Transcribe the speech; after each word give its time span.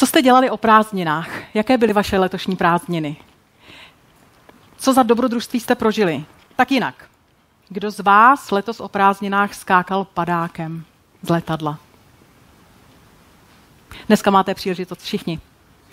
Co 0.00 0.06
jste 0.06 0.22
dělali 0.22 0.50
o 0.50 0.56
prázdninách? 0.56 1.28
Jaké 1.54 1.78
byly 1.78 1.92
vaše 1.92 2.18
letošní 2.18 2.56
prázdniny? 2.56 3.16
Co 4.76 4.92
za 4.92 5.02
dobrodružství 5.02 5.60
jste 5.60 5.74
prožili? 5.74 6.24
Tak 6.56 6.72
jinak. 6.72 6.94
Kdo 7.68 7.90
z 7.90 8.00
vás 8.00 8.50
letos 8.50 8.80
o 8.80 8.88
prázdninách 8.88 9.54
skákal 9.54 10.04
padákem 10.04 10.84
z 11.22 11.28
letadla? 11.28 11.78
Dneska 14.06 14.30
máte 14.30 14.54
příležitost 14.54 15.02
všichni. 15.02 15.40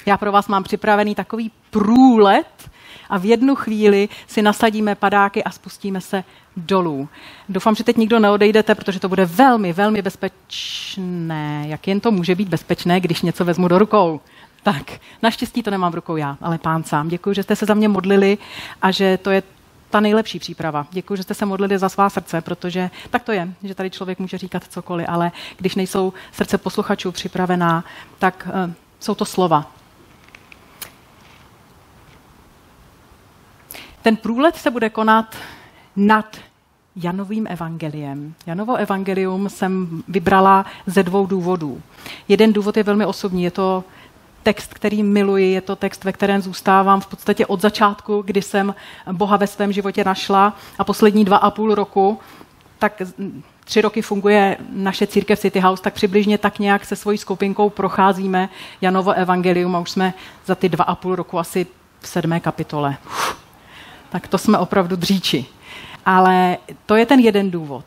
Já 0.07 0.17
pro 0.17 0.31
vás 0.31 0.47
mám 0.47 0.63
připravený 0.63 1.15
takový 1.15 1.51
průlet 1.69 2.69
a 3.09 3.17
v 3.17 3.25
jednu 3.25 3.55
chvíli 3.55 4.09
si 4.27 4.41
nasadíme 4.41 4.95
padáky 4.95 5.43
a 5.43 5.51
spustíme 5.51 6.01
se 6.01 6.23
dolů. 6.57 7.09
Doufám, 7.49 7.75
že 7.75 7.83
teď 7.83 7.97
nikdo 7.97 8.19
neodejdete, 8.19 8.75
protože 8.75 8.99
to 8.99 9.09
bude 9.09 9.25
velmi, 9.25 9.73
velmi 9.73 10.01
bezpečné. 10.01 11.65
Jak 11.67 11.87
jen 11.87 11.99
to 11.99 12.11
může 12.11 12.35
být 12.35 12.49
bezpečné, 12.49 12.99
když 12.99 13.21
něco 13.21 13.45
vezmu 13.45 13.67
do 13.67 13.79
rukou? 13.79 14.21
Tak, 14.63 14.99
naštěstí 15.21 15.63
to 15.63 15.71
nemám 15.71 15.91
v 15.91 15.95
rukou 15.95 16.15
já, 16.15 16.37
ale 16.41 16.57
pán 16.57 16.83
sám. 16.83 17.07
Děkuji, 17.07 17.33
že 17.33 17.43
jste 17.43 17.55
se 17.55 17.65
za 17.65 17.73
mě 17.73 17.87
modlili 17.87 18.37
a 18.81 18.91
že 18.91 19.17
to 19.17 19.31
je 19.31 19.43
ta 19.89 19.99
nejlepší 19.99 20.39
příprava. 20.39 20.87
Děkuji, 20.91 21.15
že 21.15 21.23
jste 21.23 21.33
se 21.33 21.45
modlili 21.45 21.77
za 21.77 21.89
svá 21.89 22.09
srdce, 22.09 22.41
protože 22.41 22.89
tak 23.09 23.23
to 23.23 23.31
je, 23.31 23.53
že 23.63 23.75
tady 23.75 23.89
člověk 23.89 24.19
může 24.19 24.37
říkat 24.37 24.63
cokoliv, 24.69 25.07
ale 25.09 25.31
když 25.57 25.75
nejsou 25.75 26.13
srdce 26.31 26.57
posluchačů 26.57 27.11
připravená, 27.11 27.83
tak 28.19 28.47
uh, 28.65 28.71
jsou 28.99 29.15
to 29.15 29.25
slova. 29.25 29.76
Ten 34.07 34.17
průlet 34.17 34.55
se 34.55 34.71
bude 34.71 34.89
konat 34.89 35.35
nad 35.95 36.37
Janovým 36.95 37.47
evangeliem. 37.49 38.33
Janovo 38.45 38.75
evangelium 38.75 39.49
jsem 39.49 40.03
vybrala 40.07 40.65
ze 40.85 41.03
dvou 41.03 41.25
důvodů. 41.25 41.81
Jeden 42.27 42.53
důvod 42.53 42.77
je 42.77 42.83
velmi 42.83 43.05
osobní, 43.05 43.43
je 43.43 43.51
to 43.51 43.83
text, 44.43 44.73
který 44.73 45.03
miluji, 45.03 45.51
je 45.51 45.61
to 45.61 45.75
text, 45.75 46.03
ve 46.03 46.11
kterém 46.11 46.41
zůstávám 46.41 47.01
v 47.01 47.07
podstatě 47.07 47.45
od 47.45 47.61
začátku, 47.61 48.21
kdy 48.25 48.41
jsem 48.41 48.75
Boha 49.11 49.37
ve 49.37 49.47
svém 49.47 49.71
životě 49.71 50.03
našla 50.03 50.57
a 50.79 50.83
poslední 50.83 51.25
dva 51.25 51.37
a 51.37 51.51
půl 51.51 51.75
roku, 51.75 52.19
tak 52.79 53.01
tři 53.65 53.81
roky 53.81 54.01
funguje 54.01 54.57
naše 54.69 55.07
církev 55.07 55.39
City 55.39 55.59
House, 55.59 55.83
tak 55.83 55.93
přibližně 55.93 56.37
tak 56.37 56.59
nějak 56.59 56.85
se 56.85 56.95
svojí 56.95 57.17
skupinkou 57.17 57.69
procházíme 57.69 58.49
Janovo 58.81 59.11
evangelium 59.11 59.75
a 59.75 59.79
už 59.79 59.91
jsme 59.91 60.13
za 60.45 60.55
ty 60.55 60.69
dva 60.69 60.83
a 60.83 60.95
půl 60.95 61.15
roku 61.15 61.39
asi 61.39 61.67
v 61.99 62.07
sedmé 62.07 62.39
kapitole. 62.39 62.97
Uf, 63.05 63.46
tak 64.09 64.27
to 64.27 64.37
jsme 64.37 64.57
opravdu 64.57 64.95
dříči. 64.95 65.45
Ale 66.05 66.57
to 66.85 66.95
je 66.95 67.05
ten 67.05 67.19
jeden 67.19 67.51
důvod. 67.51 67.85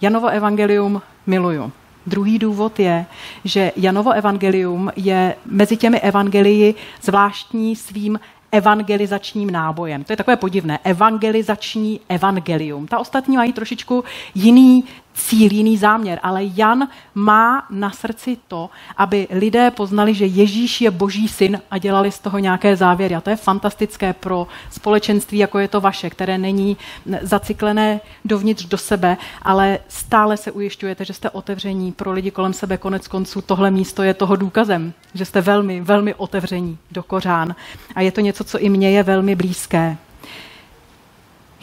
Janovo 0.00 0.28
evangelium 0.28 1.02
miluju. 1.26 1.72
Druhý 2.06 2.38
důvod 2.38 2.80
je, 2.80 3.06
že 3.44 3.72
Janovo 3.76 4.10
evangelium 4.12 4.90
je 4.96 5.34
mezi 5.46 5.76
těmi 5.76 6.00
evangelii 6.00 6.74
zvláštní 7.02 7.76
svým 7.76 8.20
evangelizačním 8.52 9.50
nábojem. 9.50 10.04
To 10.04 10.12
je 10.12 10.16
takové 10.16 10.36
podivné. 10.36 10.78
Evangelizační 10.84 12.00
evangelium. 12.08 12.86
Ta 12.86 12.98
ostatní 12.98 13.36
mají 13.36 13.52
trošičku 13.52 14.04
jiný 14.34 14.84
cíl, 15.18 15.52
jiný 15.52 15.76
záměr, 15.76 16.20
ale 16.22 16.40
Jan 16.44 16.88
má 17.14 17.66
na 17.70 17.90
srdci 17.90 18.36
to, 18.48 18.70
aby 18.96 19.28
lidé 19.30 19.70
poznali, 19.70 20.14
že 20.14 20.26
Ježíš 20.26 20.80
je 20.80 20.90
boží 20.90 21.28
syn 21.28 21.60
a 21.70 21.78
dělali 21.78 22.12
z 22.12 22.18
toho 22.18 22.38
nějaké 22.38 22.76
závěry. 22.76 23.14
A 23.14 23.20
to 23.20 23.30
je 23.30 23.36
fantastické 23.36 24.12
pro 24.12 24.46
společenství, 24.70 25.38
jako 25.38 25.58
je 25.58 25.68
to 25.68 25.80
vaše, 25.80 26.10
které 26.10 26.38
není 26.38 26.76
zaciklené 27.22 28.00
dovnitř 28.24 28.64
do 28.66 28.78
sebe, 28.78 29.16
ale 29.42 29.78
stále 29.88 30.36
se 30.36 30.50
ujišťujete, 30.52 31.04
že 31.04 31.12
jste 31.12 31.30
otevření 31.30 31.92
pro 31.92 32.12
lidi 32.12 32.30
kolem 32.30 32.52
sebe. 32.52 32.76
Konec 32.76 33.08
konců 33.08 33.42
tohle 33.42 33.70
místo 33.70 34.02
je 34.02 34.14
toho 34.14 34.36
důkazem, 34.36 34.92
že 35.14 35.24
jste 35.24 35.40
velmi, 35.40 35.80
velmi 35.80 36.14
otevření 36.14 36.78
do 36.90 37.02
kořán. 37.02 37.54
A 37.94 38.00
je 38.00 38.12
to 38.12 38.20
něco, 38.20 38.44
co 38.44 38.58
i 38.58 38.68
mně 38.68 38.90
je 38.90 39.02
velmi 39.02 39.34
blízké. 39.34 39.96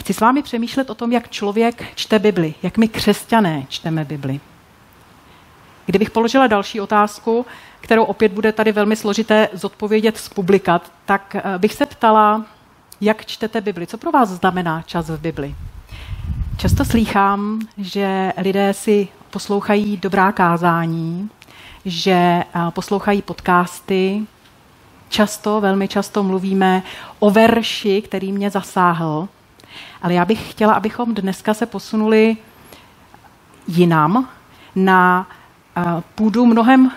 Chci 0.05 0.13
s 0.13 0.19
vámi 0.19 0.43
přemýšlet 0.43 0.89
o 0.89 0.95
tom, 0.95 1.11
jak 1.11 1.29
člověk 1.29 1.95
čte 1.95 2.19
Bibli, 2.19 2.53
jak 2.63 2.77
my 2.77 2.87
křesťané 2.87 3.65
čteme 3.69 4.05
Bibli. 4.05 4.39
Kdybych 5.85 6.11
položila 6.11 6.47
další 6.47 6.81
otázku, 6.81 7.45
kterou 7.81 8.03
opět 8.03 8.31
bude 8.31 8.51
tady 8.51 8.71
velmi 8.71 8.95
složité 8.95 9.49
zodpovědět 9.53 10.17
z 10.17 10.29
publika, 10.29 10.81
tak 11.05 11.35
eh, 11.35 11.59
bych 11.59 11.73
se 11.73 11.85
ptala, 11.85 12.45
jak 13.01 13.25
čtete 13.25 13.61
Bibli? 13.61 13.87
Co 13.87 13.97
pro 13.97 14.11
vás 14.11 14.29
znamená 14.29 14.81
čas 14.81 15.09
v 15.09 15.19
Bibli? 15.19 15.55
Často 16.57 16.85
slýchám, 16.85 17.59
že 17.77 18.33
lidé 18.37 18.73
si 18.73 19.07
poslouchají 19.29 19.97
dobrá 19.97 20.31
kázání, 20.31 21.29
že 21.85 22.11
eh, 22.11 22.45
poslouchají 22.69 23.21
podcasty. 23.21 24.21
Často, 25.09 25.61
velmi 25.61 25.87
často 25.87 26.23
mluvíme 26.23 26.83
o 27.19 27.31
verši, 27.31 28.01
který 28.01 28.31
mě 28.31 28.49
zasáhl. 28.49 29.27
Ale 30.01 30.13
já 30.13 30.25
bych 30.25 30.51
chtěla, 30.51 30.73
abychom 30.73 31.13
dneska 31.13 31.53
se 31.53 31.65
posunuli 31.65 32.37
jinam, 33.67 34.29
na 34.75 35.27
půdu 36.15 36.45
mnohem, 36.45 36.91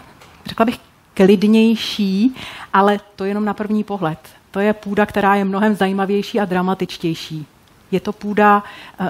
řekla 0.46 0.66
bych, 0.66 0.78
klidnější, 1.14 2.34
ale 2.72 3.00
to 3.16 3.24
jenom 3.24 3.44
na 3.44 3.54
první 3.54 3.84
pohled. 3.84 4.18
To 4.50 4.60
je 4.60 4.72
půda, 4.72 5.06
která 5.06 5.34
je 5.34 5.44
mnohem 5.44 5.74
zajímavější 5.74 6.40
a 6.40 6.44
dramatičtější. 6.44 7.46
Je 7.90 8.00
to 8.00 8.12
půda 8.12 8.62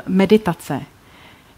meditace. 0.07 0.83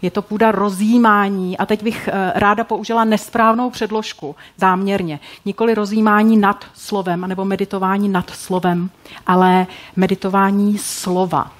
Je 0.01 0.11
to 0.11 0.21
půda 0.21 0.51
rozjímání 0.51 1.57
a 1.57 1.65
teď 1.65 1.83
bych 1.83 2.09
ráda 2.33 2.63
použila 2.63 3.03
nesprávnou 3.03 3.69
předložku 3.69 4.35
záměrně. 4.57 5.19
Nikoli 5.45 5.73
rozjímání 5.73 6.37
nad 6.37 6.65
slovem 6.73 7.21
nebo 7.21 7.45
meditování 7.45 8.09
nad 8.09 8.29
slovem, 8.29 8.89
ale 9.27 9.67
meditování 9.95 10.77
slova 10.77 11.51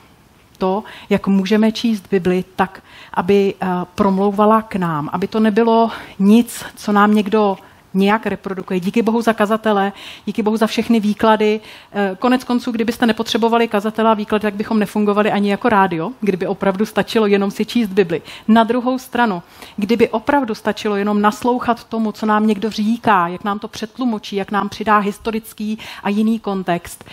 to, 0.61 0.83
jak 1.09 1.27
můžeme 1.27 1.71
číst 1.71 2.07
Bibli 2.11 2.43
tak, 2.55 2.83
aby 3.13 3.53
eh, 3.53 3.67
promlouvala 3.95 4.61
k 4.61 4.75
nám, 4.75 5.09
aby 5.13 5.27
to 5.27 5.39
nebylo 5.39 5.91
nic, 6.19 6.65
co 6.75 6.91
nám 6.91 7.15
někdo 7.15 7.57
nějak 7.93 8.25
reprodukuje. 8.25 8.79
Díky 8.79 9.01
Bohu 9.01 9.21
za 9.21 9.33
kazatele, 9.33 9.91
díky 10.25 10.43
Bohu 10.43 10.57
za 10.57 10.67
všechny 10.67 10.99
výklady. 10.99 11.59
Eh, 11.93 12.15
konec 12.19 12.43
konců, 12.43 12.71
kdybyste 12.71 13.05
nepotřebovali 13.05 13.67
kazatele 13.67 14.09
a 14.09 14.13
výklady, 14.13 14.41
tak 14.41 14.53
bychom 14.53 14.79
nefungovali 14.79 15.31
ani 15.31 15.51
jako 15.51 15.69
rádio, 15.69 16.11
kdyby 16.21 16.47
opravdu 16.47 16.85
stačilo 16.85 17.27
jenom 17.27 17.51
si 17.51 17.65
číst 17.65 17.89
Bibli. 17.89 18.21
Na 18.47 18.63
druhou 18.63 18.99
stranu, 18.99 19.43
kdyby 19.77 20.09
opravdu 20.09 20.55
stačilo 20.55 20.95
jenom 20.95 21.21
naslouchat 21.21 21.83
tomu, 21.83 22.11
co 22.11 22.25
nám 22.25 22.47
někdo 22.47 22.69
říká, 22.69 23.27
jak 23.27 23.43
nám 23.43 23.59
to 23.59 23.67
přetlumočí, 23.67 24.35
jak 24.35 24.51
nám 24.51 24.69
přidá 24.69 24.97
historický 24.97 25.79
a 26.03 26.09
jiný 26.09 26.39
kontext, 26.39 27.03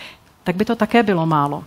tak 0.43 0.55
by 0.55 0.65
to 0.65 0.75
také 0.75 1.03
bylo 1.03 1.25
málo 1.25 1.63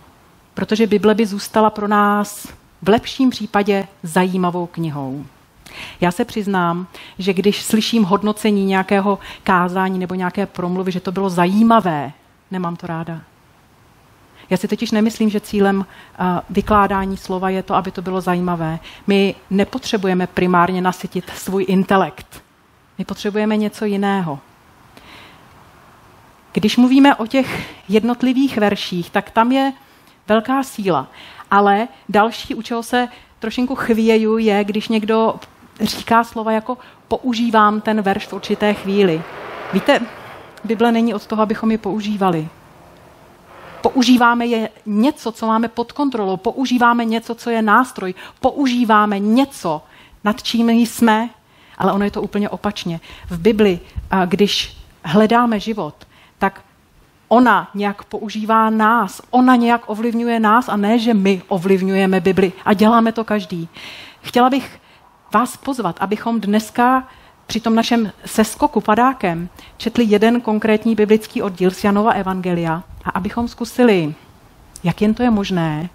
protože 0.53 0.87
Bible 0.87 1.15
by 1.15 1.25
zůstala 1.25 1.69
pro 1.69 1.87
nás 1.87 2.47
v 2.81 2.89
lepším 2.89 3.29
případě 3.29 3.87
zajímavou 4.03 4.65
knihou. 4.65 5.25
Já 6.01 6.11
se 6.11 6.25
přiznám, 6.25 6.87
že 7.19 7.33
když 7.33 7.61
slyším 7.61 8.03
hodnocení 8.03 8.65
nějakého 8.65 9.19
kázání 9.43 9.99
nebo 9.99 10.15
nějaké 10.15 10.45
promluvy, 10.45 10.91
že 10.91 10.99
to 10.99 11.11
bylo 11.11 11.29
zajímavé, 11.29 12.11
nemám 12.51 12.75
to 12.75 12.87
ráda. 12.87 13.21
Já 14.49 14.57
si 14.57 14.67
totiž 14.67 14.91
nemyslím, 14.91 15.29
že 15.29 15.39
cílem 15.39 15.77
uh, 15.77 15.85
vykládání 16.49 17.17
slova 17.17 17.49
je 17.49 17.63
to, 17.63 17.75
aby 17.75 17.91
to 17.91 18.01
bylo 18.01 18.21
zajímavé. 18.21 18.79
My 19.07 19.35
nepotřebujeme 19.49 20.27
primárně 20.27 20.81
nasytit 20.81 21.31
svůj 21.35 21.65
intelekt. 21.67 22.43
My 22.97 23.05
potřebujeme 23.05 23.57
něco 23.57 23.85
jiného. 23.85 24.39
Když 26.53 26.77
mluvíme 26.77 27.15
o 27.15 27.27
těch 27.27 27.73
jednotlivých 27.89 28.57
verších, 28.57 29.09
tak 29.09 29.31
tam 29.31 29.51
je 29.51 29.73
velká 30.27 30.63
síla. 30.63 31.07
Ale 31.51 31.87
další, 32.09 32.55
u 32.55 32.61
čeho 32.61 32.83
se 32.83 33.07
trošinku 33.39 33.75
chvěju, 33.75 34.37
je, 34.37 34.63
když 34.63 34.87
někdo 34.87 35.35
říká 35.81 36.23
slova 36.23 36.51
jako 36.51 36.77
používám 37.07 37.81
ten 37.81 38.01
verš 38.01 38.27
v 38.27 38.33
určité 38.33 38.73
chvíli. 38.73 39.23
Víte, 39.73 39.99
Bible 40.63 40.91
není 40.91 41.13
od 41.13 41.27
toho, 41.27 41.41
abychom 41.41 41.71
ji 41.71 41.77
používali. 41.77 42.47
Používáme 43.81 44.45
je 44.45 44.69
něco, 44.85 45.31
co 45.31 45.47
máme 45.47 45.67
pod 45.67 45.91
kontrolou. 45.91 46.37
Používáme 46.37 47.05
něco, 47.05 47.35
co 47.35 47.49
je 47.49 47.61
nástroj. 47.61 48.13
Používáme 48.39 49.19
něco, 49.19 49.81
nad 50.23 50.43
čím 50.43 50.69
jsme, 50.69 51.29
ale 51.77 51.93
ono 51.93 52.05
je 52.05 52.11
to 52.11 52.21
úplně 52.21 52.49
opačně. 52.49 52.99
V 53.29 53.39
Bibli, 53.39 53.79
když 54.25 54.77
hledáme 55.03 55.59
život, 55.59 55.95
tak 56.37 56.61
ona 57.27 57.69
nějak 57.73 58.03
používá 58.03 58.69
nás, 58.69 59.21
ona 59.29 59.55
nějak 59.55 59.81
ovlivňuje 59.85 60.39
nás 60.39 60.69
a 60.69 60.77
ne, 60.77 60.99
že 60.99 61.13
my 61.13 61.41
ovlivňujeme 61.47 62.19
Bibli 62.19 62.51
a 62.65 62.73
děláme 62.73 63.11
to 63.11 63.23
každý. 63.23 63.69
Chtěla 64.21 64.49
bych 64.49 64.79
vás 65.33 65.57
pozvat, 65.57 65.95
abychom 65.99 66.41
dneska 66.41 67.07
při 67.47 67.59
tom 67.59 67.75
našem 67.75 68.11
seskoku 68.25 68.81
padákem 68.81 69.49
četli 69.77 70.03
jeden 70.07 70.41
konkrétní 70.41 70.95
biblický 70.95 71.41
oddíl 71.41 71.71
z 71.71 71.83
Janova 71.83 72.11
Evangelia 72.11 72.83
a 73.03 73.09
abychom 73.09 73.47
zkusili, 73.47 74.15
jak 74.83 75.01
jen 75.01 75.13
to 75.13 75.23
je 75.23 75.31
možné, 75.31 75.89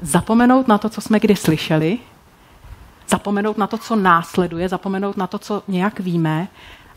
zapomenout 0.00 0.68
na 0.68 0.78
to, 0.78 0.88
co 0.88 1.00
jsme 1.00 1.20
kdy 1.20 1.36
slyšeli, 1.36 1.98
zapomenout 3.08 3.58
na 3.58 3.66
to, 3.66 3.78
co 3.78 3.96
následuje, 3.96 4.68
zapomenout 4.68 5.16
na 5.16 5.26
to, 5.26 5.38
co 5.38 5.62
nějak 5.68 6.00
víme 6.00 6.48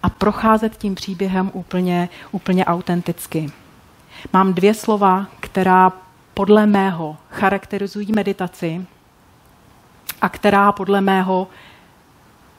a 0.05 0.09
procházet 0.09 0.77
tím 0.77 0.95
příběhem 0.95 1.51
úplně, 1.53 2.09
úplně 2.31 2.65
autenticky. 2.65 3.51
Mám 4.33 4.53
dvě 4.53 4.73
slova, 4.73 5.27
která 5.39 5.93
podle 6.33 6.65
mého 6.65 7.17
charakterizují 7.31 8.11
meditaci 8.11 8.85
a 10.21 10.29
která 10.29 10.71
podle 10.71 11.01
mého 11.01 11.47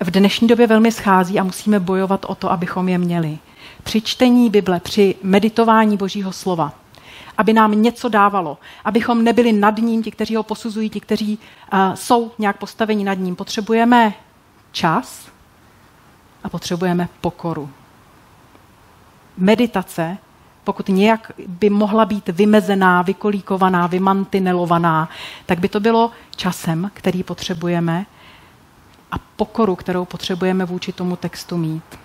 v 0.01 0.11
dnešní 0.11 0.49
době 0.49 0.67
velmi 0.67 0.93
schází 0.93 1.39
a 1.39 1.45
musíme 1.45 1.81
bojovat 1.81 2.25
o 2.29 2.35
to, 2.35 2.53
abychom 2.53 2.89
je 2.89 2.99
měli. 2.99 3.39
Při 3.83 4.01
čtení 4.01 4.51
Bible, 4.51 4.81
při 4.81 5.15
meditování 5.23 5.97
Božího 5.97 6.33
slova, 6.33 6.73
aby 7.39 7.53
nám 7.53 7.83
něco 7.83 8.09
dávalo, 8.09 8.59
abychom 8.85 9.25
nebyli 9.25 9.53
nad 9.53 9.79
ním, 9.79 10.03
ti, 10.03 10.11
kteří 10.11 10.37
ho 10.37 10.43
posuzují, 10.43 10.91
ti, 10.91 11.01
kteří 11.01 11.39
uh, 11.73 11.79
jsou 11.95 12.31
nějak 12.39 12.59
postaveni 12.59 13.05
nad 13.05 13.15
ním. 13.15 13.37
Potřebujeme 13.37 14.15
čas 14.73 15.36
a 16.47 16.49
potřebujeme 16.49 17.09
pokoru. 17.21 17.71
Meditace, 19.37 20.19
pokud 20.65 20.89
nějak 20.89 21.33
by 21.47 21.71
mohla 21.71 22.05
být 22.05 22.29
vymezená, 22.29 23.03
vykolíkovaná, 23.03 23.87
vymantinelovaná, 23.87 25.09
tak 25.47 25.59
by 25.59 25.69
to 25.69 25.81
bylo 25.81 26.11
časem, 26.37 26.91
který 26.95 27.23
potřebujeme 27.23 28.07
a 29.13 29.17
pokoru, 29.37 29.77
kterou 29.77 30.05
potřebujeme 30.05 30.65
vůči 30.65 30.93
tomu 30.93 31.17
textu 31.17 31.57
mít. 31.57 31.99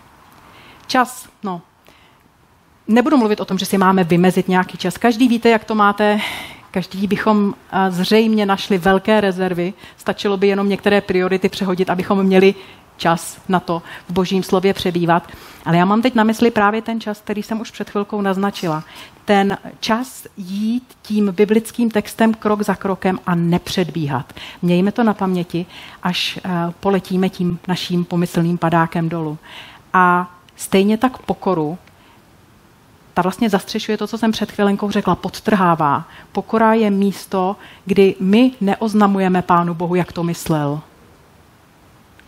Čas, 0.88 1.30
no, 1.44 1.62
nebudu 2.88 3.18
mluvit 3.18 3.40
o 3.40 3.46
tom, 3.46 3.58
že 3.58 3.66
si 3.66 3.78
máme 3.78 4.04
vymezit 4.04 4.48
nějaký 4.48 4.78
čas. 4.78 4.98
Každý 4.98 5.28
víte, 5.28 5.50
jak 5.50 5.64
to 5.64 5.76
máte, 5.76 6.20
každý 6.72 7.08
bychom 7.08 7.54
zřejmě 7.90 8.46
našli 8.46 8.78
velké 8.78 9.22
rezervy, 9.22 9.74
stačilo 9.98 10.38
by 10.38 10.48
jenom 10.48 10.70
některé 10.70 11.02
priority 11.02 11.50
přehodit, 11.50 11.90
abychom 11.90 12.24
měli 12.24 12.56
čas 13.02 13.42
na 13.50 13.60
to 13.60 13.82
v 14.10 14.14
božím 14.14 14.44
slově 14.44 14.74
přebývat. 14.74 15.28
Ale 15.66 15.78
já 15.78 15.86
mám 15.86 16.02
teď 16.02 16.16
na 16.16 16.24
mysli 16.24 16.52
právě 16.52 16.82
ten 16.82 17.02
čas, 17.02 17.22
který 17.22 17.44
jsem 17.44 17.62
už 17.62 17.72
před 17.72 17.90
chvilkou 17.90 18.22
naznačila. 18.22 18.84
Ten 19.26 19.58
čas 19.80 20.28
jít 20.38 20.84
tím 21.02 21.32
biblickým 21.32 21.92
textem 21.92 22.34
krok 22.34 22.62
za 22.62 22.76
krokem 22.76 23.20
a 23.26 23.36
nepředbíhat. 23.36 24.34
Mějme 24.62 24.92
to 24.92 25.04
na 25.04 25.14
paměti, 25.14 25.66
až 26.04 26.38
eh, 26.38 26.50
poletíme 26.80 27.30
tím 27.30 27.60
naším 27.68 28.06
pomyslným 28.06 28.58
padákem 28.58 29.10
dolů. 29.10 29.38
A 29.94 30.32
stejně 30.56 30.98
tak 30.98 31.18
pokoru, 31.18 31.78
ta 33.14 33.22
vlastně 33.22 33.50
zastřešuje 33.50 33.98
to, 33.98 34.08
co 34.08 34.18
jsem 34.18 34.32
před 34.32 34.52
chvilenkou 34.52 34.92
řekla, 34.92 35.16
podtrhává. 35.16 36.06
Pokora 36.32 36.74
je 36.74 36.90
místo, 36.90 37.56
kdy 37.86 38.16
my 38.20 38.52
neoznamujeme 38.62 39.42
Pánu 39.42 39.74
Bohu, 39.74 39.96
jak 39.96 40.12
to 40.12 40.24
myslel, 40.24 40.82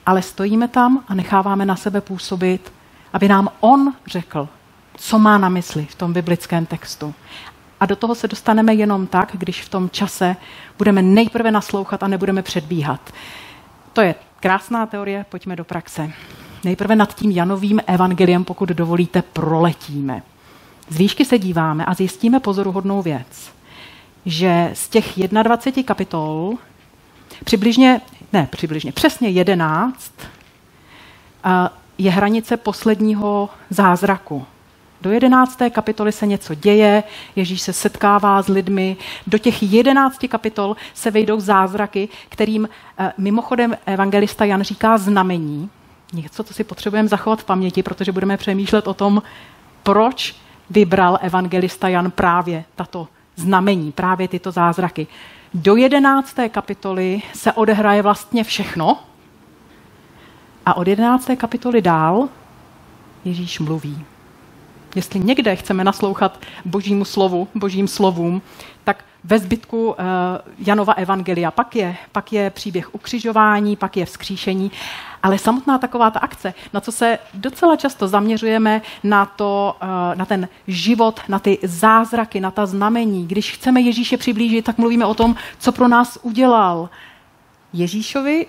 ale 0.06 0.22
stojíme 0.22 0.68
tam 0.68 1.04
a 1.08 1.14
necháváme 1.16 1.66
na 1.66 1.76
sebe 1.76 2.02
působit, 2.02 2.74
aby 3.14 3.28
nám 3.28 3.50
on 3.60 3.94
řekl, 4.06 4.50
co 4.96 5.20
má 5.20 5.38
na 5.38 5.50
mysli 5.50 5.86
v 5.86 5.96
tom 5.96 6.14
biblickém 6.14 6.66
textu. 6.66 7.14
A 7.80 7.86
do 7.86 7.96
toho 7.96 8.16
se 8.16 8.28
dostaneme 8.28 8.74
jenom 8.74 9.08
tak, 9.08 9.30
když 9.34 9.62
v 9.62 9.70
tom 9.70 9.90
čase 9.90 10.36
budeme 10.78 11.02
nejprve 11.02 11.52
naslouchat 11.52 12.04
a 12.04 12.08
nebudeme 12.08 12.42
předbíhat. 12.42 13.14
To 13.94 14.02
je 14.02 14.16
krásná 14.40 14.86
teorie, 14.86 15.26
pojďme 15.30 15.56
do 15.56 15.64
praxe. 15.64 16.12
Nejprve 16.64 16.96
nad 16.96 17.16
tím 17.16 17.32
Janovým 17.32 17.82
evangeliem, 17.88 18.44
pokud 18.44 18.70
dovolíte, 18.70 19.22
proletíme. 19.22 20.24
Z 20.90 20.98
výšky 20.98 21.26
se 21.26 21.40
díváme 21.40 21.86
a 21.86 21.94
zjistíme 21.94 22.40
pozoruhodnou 22.40 23.02
věc, 23.02 23.52
že 24.26 24.70
z 24.74 24.90
těch 24.90 25.20
21 25.28 25.84
kapitol 25.84 26.54
přibližně 27.46 28.02
ne 28.34 28.48
přibližně, 28.52 28.92
přesně 28.92 29.30
jedenáct, 29.30 30.14
je 31.98 32.12
hranice 32.12 32.58
posledního 32.58 33.50
zázraku. 33.70 34.46
Do 35.02 35.12
jedenácté 35.12 35.70
kapitoly 35.70 36.12
se 36.12 36.28
něco 36.28 36.56
děje, 36.56 37.04
Ježíš 37.36 37.62
se 37.62 37.74
setkává 37.74 38.42
s 38.42 38.48
lidmi. 38.48 38.98
Do 39.28 39.38
těch 39.38 39.64
jedenácti 39.64 40.28
kapitol 40.28 40.76
se 40.94 41.12
vejdou 41.12 41.40
zázraky, 41.40 42.10
kterým 42.30 42.70
eh, 42.98 43.14
mimochodem 43.18 43.78
evangelista 43.86 44.46
Jan 44.46 44.62
říká 44.62 44.98
znamení. 44.98 45.70
Něco, 46.14 46.44
co 46.44 46.54
si 46.54 46.64
potřebujeme 46.64 47.08
zachovat 47.08 47.42
v 47.42 47.46
paměti, 47.46 47.84
protože 47.84 48.12
budeme 48.12 48.38
přemýšlet 48.38 48.88
o 48.88 48.94
tom, 48.94 49.22
proč 49.84 50.36
vybral 50.70 51.20
evangelista 51.22 51.88
Jan 51.88 52.12
právě 52.12 52.66
tato 52.76 53.08
znamení, 53.36 53.92
právě 53.92 54.28
tyto 54.28 54.52
zázraky. 54.52 55.08
Do 55.54 55.76
jedenácté 55.76 56.50
kapitoly 56.50 57.22
se 57.34 57.54
odehraje 57.54 58.02
vlastně 58.02 58.44
všechno 58.44 59.00
a 60.66 60.78
od 60.78 60.88
jedenácté 60.88 61.36
kapitoly 61.36 61.82
dál 61.82 62.30
Ježíš 63.26 63.60
mluví. 63.60 64.06
Jestli 64.96 65.20
někde 65.20 65.56
chceme 65.56 65.84
naslouchat 65.84 66.40
božímu 66.66 67.06
slovu, 67.06 67.48
božím 67.56 67.88
slovům, 67.88 68.42
tak 68.84 69.06
ve 69.24 69.40
zbytku 69.40 69.88
uh, 69.88 69.96
Janova 70.68 70.94
evangelia. 70.94 71.52
Pak 71.52 71.76
je, 71.76 71.96
pak 72.12 72.34
je 72.34 72.50
příběh 72.50 72.96
ukřižování, 72.96 73.76
pak 73.76 73.98
je 73.98 74.06
vzkříšení, 74.06 74.72
ale 75.24 75.38
samotná 75.38 75.78
taková 75.78 76.10
ta 76.10 76.20
akce, 76.20 76.54
na 76.74 76.81
co 76.81 76.92
se 76.92 77.20
docela 77.34 77.75
často 77.75 78.08
zaměřujeme, 78.08 78.81
na, 79.04 79.25
to, 79.25 79.75
uh, 79.84 79.90
na 80.16 80.25
ten 80.25 80.48
život, 80.68 81.20
na 81.28 81.40
ty 81.40 81.60
zázraky, 81.64 82.40
na 82.40 82.52
ta 82.52 82.66
znamení. 82.66 83.28
Když 83.28 83.52
chceme 83.52 83.81
Ježíše 83.81 84.18
přiblížit, 84.18 84.66
tak 84.66 84.78
mluvíme 84.78 85.06
o 85.06 85.14
tom, 85.14 85.36
co 85.60 85.72
pro 85.72 85.88
nás 85.88 86.20
udělal. 86.22 86.90
Ježíšovi 87.74 88.46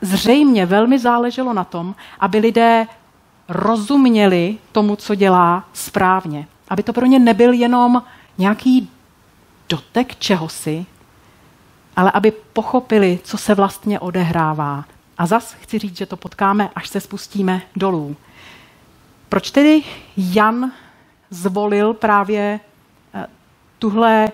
zřejmě 0.00 0.66
velmi 0.66 0.98
záleželo 0.98 1.52
na 1.52 1.64
tom, 1.64 1.94
aby 2.20 2.38
lidé 2.38 2.86
rozuměli 3.48 4.58
tomu, 4.72 4.96
co 4.96 5.14
dělá 5.14 5.64
správně. 5.72 6.46
Aby 6.68 6.82
to 6.82 6.92
pro 6.92 7.06
ně 7.06 7.18
nebyl 7.18 7.52
jenom 7.52 8.02
nějaký 8.38 8.90
dotek 9.68 10.16
čehosi, 10.16 10.86
ale 11.96 12.10
aby 12.10 12.32
pochopili, 12.52 13.18
co 13.24 13.38
se 13.38 13.54
vlastně 13.54 14.00
odehrává. 14.00 14.84
A 15.18 15.26
zas 15.26 15.52
chci 15.52 15.78
říct, 15.78 15.96
že 15.96 16.06
to 16.06 16.16
potkáme, 16.16 16.70
až 16.74 16.88
se 16.88 17.00
spustíme 17.00 17.62
dolů. 17.76 18.16
Proč 19.28 19.50
tedy 19.50 19.82
Jan 20.16 20.72
zvolil 21.30 21.94
právě 21.94 22.60
eh, 23.14 23.26
tuhle 23.78 24.28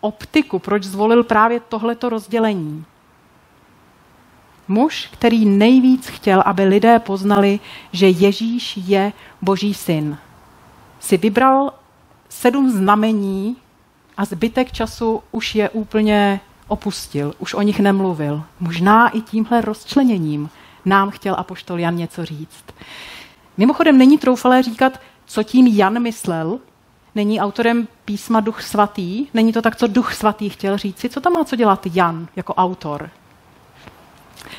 optiku? 0.00 0.58
Proč 0.58 0.84
zvolil 0.84 1.24
právě 1.24 1.60
tohleto 1.60 2.08
rozdělení? 2.08 2.84
Muž, 4.68 5.08
který 5.12 5.44
nejvíc 5.44 6.06
chtěl, 6.06 6.42
aby 6.46 6.64
lidé 6.64 6.98
poznali, 6.98 7.60
že 7.92 8.08
Ježíš 8.08 8.76
je 8.76 9.12
Boží 9.42 9.74
syn, 9.74 10.18
si 11.00 11.16
vybral 11.16 11.72
sedm 12.28 12.70
znamení 12.70 13.56
a 14.16 14.24
zbytek 14.24 14.72
času 14.72 15.22
už 15.32 15.54
je 15.54 15.70
úplně 15.70 16.40
opustil, 16.68 17.34
už 17.38 17.54
o 17.54 17.62
nich 17.62 17.80
nemluvil. 17.80 18.42
Možná 18.60 19.08
i 19.08 19.20
tímhle 19.20 19.60
rozčleněním 19.60 20.50
nám 20.84 21.10
chtěl 21.10 21.34
apoštol 21.38 21.78
Jan 21.78 21.96
něco 21.96 22.24
říct. 22.24 22.64
Mimochodem 23.56 23.98
není 23.98 24.18
troufalé 24.18 24.62
říkat, 24.62 25.00
co 25.26 25.42
tím 25.42 25.66
Jan 25.66 26.02
myslel, 26.02 26.58
není 27.14 27.40
autorem 27.40 27.88
písma 28.04 28.40
Duch 28.40 28.62
Svatý, 28.62 29.26
není 29.34 29.52
to 29.52 29.62
tak, 29.62 29.76
co 29.76 29.86
Duch 29.86 30.14
Svatý 30.14 30.48
chtěl 30.48 30.78
říci, 30.78 31.08
co 31.08 31.20
tam 31.20 31.32
má 31.32 31.44
co 31.44 31.56
dělat 31.56 31.86
Jan 31.92 32.28
jako 32.36 32.54
autor. 32.54 33.10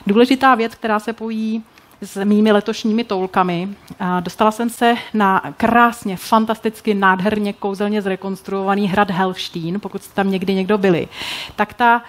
Důležitá 0.08 0.56
věc, 0.56 0.76
která 0.76 1.00
se 1.00 1.14
pojí 1.14 1.64
s 2.02 2.24
mými 2.24 2.52
letošními 2.52 3.04
toulkami. 3.04 3.70
Dostala 4.20 4.52
jsem 4.52 4.70
se 4.70 4.96
na 5.14 5.42
krásně, 5.58 6.18
fantasticky, 6.18 6.94
nádherně, 6.94 7.54
kouzelně 7.54 8.02
zrekonstruovaný 8.02 8.88
hrad 8.88 9.12
Helfštín, 9.12 9.80
pokud 9.80 10.04
jste 10.04 10.16
tam 10.16 10.32
někdy 10.32 10.54
někdo 10.54 10.78
byli. 10.78 11.08
Tak 11.56 11.74
ta 11.74 12.04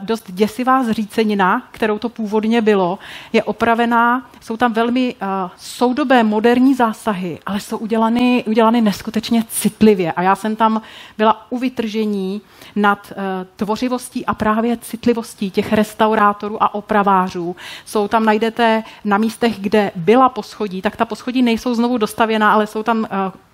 dost 0.00 0.30
děsivá 0.30 0.82
zřícenina, 0.84 1.68
kterou 1.70 1.98
to 1.98 2.08
původně 2.08 2.62
bylo, 2.62 2.98
je 3.32 3.42
opravená, 3.42 4.30
jsou 4.40 4.56
tam 4.56 4.72
velmi 4.72 5.14
uh, 5.14 5.28
soudobé 5.56 6.22
moderní 6.22 6.74
zásahy, 6.74 7.38
ale 7.46 7.60
jsou 7.60 7.76
udělány, 7.76 8.44
udělány 8.46 8.80
neskutečně 8.80 9.44
citlivě. 9.48 10.12
A 10.12 10.22
já 10.22 10.36
jsem 10.36 10.56
tam 10.56 10.82
byla 11.18 11.46
u 11.50 11.58
vytržení 11.58 12.40
nad 12.76 13.12
uh, 13.12 13.22
tvořivostí 13.56 14.26
a 14.26 14.34
právě 14.34 14.76
citlivostí 14.76 15.50
těch 15.50 15.72
restaurátorů 15.72 16.62
a 16.62 16.74
opravářů. 16.74 17.56
Jsou 17.84 18.08
tam, 18.08 18.24
najdete 18.24 18.82
na 19.04 19.18
místech, 19.18 19.60
kde 19.60 19.92
byla 19.96 20.28
poschodí, 20.28 20.82
tak 20.82 20.96
ta 20.96 21.04
poschodí 21.04 21.42
nejsou 21.42 21.74
znovu 21.74 21.98
dostavěná, 21.98 22.52
ale 22.52 22.66
jsou 22.66 22.82
tam 22.82 23.06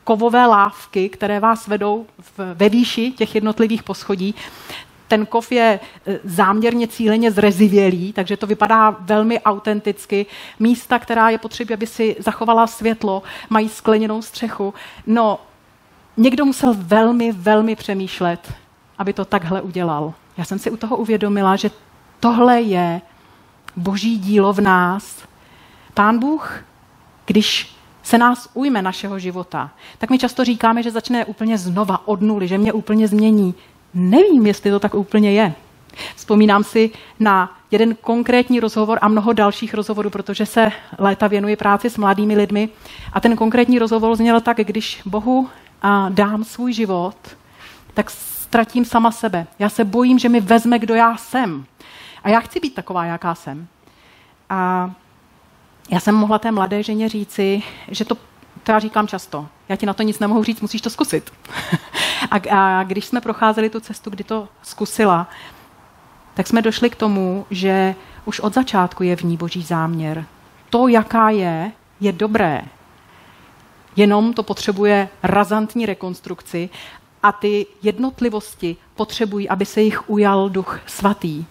kovové 0.04 0.47
lávky, 0.47 1.09
které 1.09 1.40
vás 1.40 1.66
vedou 1.66 2.06
ve 2.54 2.68
výši 2.68 3.12
těch 3.12 3.35
jednotlivých 3.35 3.83
poschodí 3.83 4.35
ten 5.08 5.26
kov 5.26 5.52
je 5.52 5.80
e, 6.06 6.18
záměrně 6.25 6.88
cíleně 6.88 7.30
zrezivělý, 7.30 8.12
takže 8.12 8.36
to 8.36 8.46
vypadá 8.46 8.90
velmi 9.00 9.40
autenticky. 9.40 10.26
Místa, 10.60 10.98
která 10.98 11.30
je 11.30 11.38
potřeba, 11.38 11.75
aby 11.75 11.86
si 11.86 12.16
zachovala 12.18 12.66
světlo, 12.66 13.22
mají 13.50 13.68
skleněnou 13.68 14.22
střechu. 14.22 14.75
No, 15.06 15.38
někdo 16.16 16.44
musel 16.44 16.75
velmi, 16.78 17.32
velmi 17.32 17.76
přemýšlet, 17.76 18.52
aby 18.98 19.12
to 19.12 19.25
takhle 19.25 19.62
udělal. 19.62 20.14
Já 20.36 20.44
jsem 20.44 20.58
si 20.58 20.70
u 20.70 20.76
toho 20.76 20.96
uvědomila, 20.96 21.56
že 21.56 21.70
tohle 22.20 22.60
je 22.60 23.00
boží 23.76 24.18
dílo 24.18 24.52
v 24.52 24.60
nás. 24.60 25.22
Pán 25.94 26.18
Bůh, 26.18 26.64
když 27.26 27.76
se 28.02 28.18
nás 28.18 28.48
ujme 28.54 28.82
našeho 28.82 29.18
života, 29.18 29.70
tak 29.98 30.10
my 30.10 30.18
často 30.18 30.44
říkáme, 30.44 30.82
že 30.82 30.90
začne 30.90 31.25
úplně 31.25 31.58
znova 31.58 32.08
od 32.08 32.20
nuly, 32.20 32.48
že 32.48 32.58
mě 32.58 32.72
úplně 32.72 33.08
změní. 33.08 33.54
Nevím, 33.98 34.46
jestli 34.46 34.70
to 34.70 34.80
tak 34.80 34.94
úplně 34.94 35.32
je. 35.32 35.54
Vzpomínám 36.16 36.64
si 36.64 36.90
na 37.20 37.56
jeden 37.70 37.94
konkrétní 37.94 38.60
rozhovor 38.60 38.98
a 39.02 39.08
mnoho 39.08 39.32
dalších 39.32 39.74
rozhovorů, 39.74 40.10
protože 40.10 40.46
se 40.46 40.72
léta 40.98 41.26
věnuji 41.26 41.56
práci 41.56 41.90
s 41.90 41.96
mladými 41.96 42.36
lidmi. 42.36 42.68
A 43.12 43.20
ten 43.20 43.36
konkrétní 43.36 43.78
rozhovor 43.78 44.16
zněl 44.16 44.40
tak, 44.40 44.56
když 44.56 45.02
Bohu 45.06 45.48
dám 46.08 46.44
svůj 46.44 46.72
život, 46.72 47.16
tak 47.94 48.10
ztratím 48.10 48.84
sama 48.84 49.10
sebe. 49.10 49.46
Já 49.58 49.68
se 49.68 49.84
bojím, 49.84 50.18
že 50.18 50.28
mi 50.28 50.40
vezme, 50.40 50.78
kdo 50.78 50.94
já 50.94 51.16
jsem. 51.16 51.64
A 52.22 52.28
já 52.28 52.40
chci 52.40 52.60
být 52.60 52.74
taková, 52.74 53.04
jaká 53.04 53.34
jsem. 53.34 53.66
A 54.50 54.90
já 55.90 56.00
jsem 56.00 56.14
mohla 56.14 56.38
té 56.38 56.50
mladé 56.52 56.82
ženě 56.82 57.08
říci, 57.08 57.62
že 57.88 58.04
to, 58.04 58.14
to 58.62 58.72
já 58.72 58.78
říkám 58.78 59.08
často, 59.08 59.46
já 59.68 59.76
ti 59.76 59.87
na 59.87 59.94
to 59.94 60.02
nic 60.02 60.18
nemohu 60.18 60.44
říct, 60.44 60.61
musíš 60.61 60.80
to 60.80 60.90
zkusit. 60.90 61.32
a, 62.30 62.37
a 62.50 62.82
když 62.82 63.04
jsme 63.04 63.20
procházeli 63.20 63.70
tu 63.70 63.80
cestu, 63.80 64.11
kdy 64.11 64.25
to 64.25 64.49
zkusila, 64.62 65.28
tak 66.35 66.46
jsme 66.46 66.62
došli 66.62 66.90
k 66.90 66.96
tomu, 66.96 67.46
že 67.50 67.94
už 68.25 68.40
od 68.40 68.54
začátku 68.54 69.02
je 69.02 69.16
v 69.16 69.23
ní 69.23 69.37
boží 69.37 69.62
záměr. 69.62 70.25
To, 70.70 70.88
jaká 70.88 71.30
je, 71.30 71.73
je 72.00 72.12
dobré. 72.12 72.62
Jenom 73.96 74.32
to 74.32 74.42
potřebuje 74.42 75.08
razantní 75.23 75.87
rekonstrukci 75.87 76.70
a 77.23 77.32
ty 77.32 77.66
jednotlivosti 77.82 78.76
potřebují, 78.96 79.49
aby 79.49 79.66
se 79.66 79.82
jich 79.82 80.11
ujal 80.11 80.49
duch 80.49 80.80
svatý. 80.87 81.44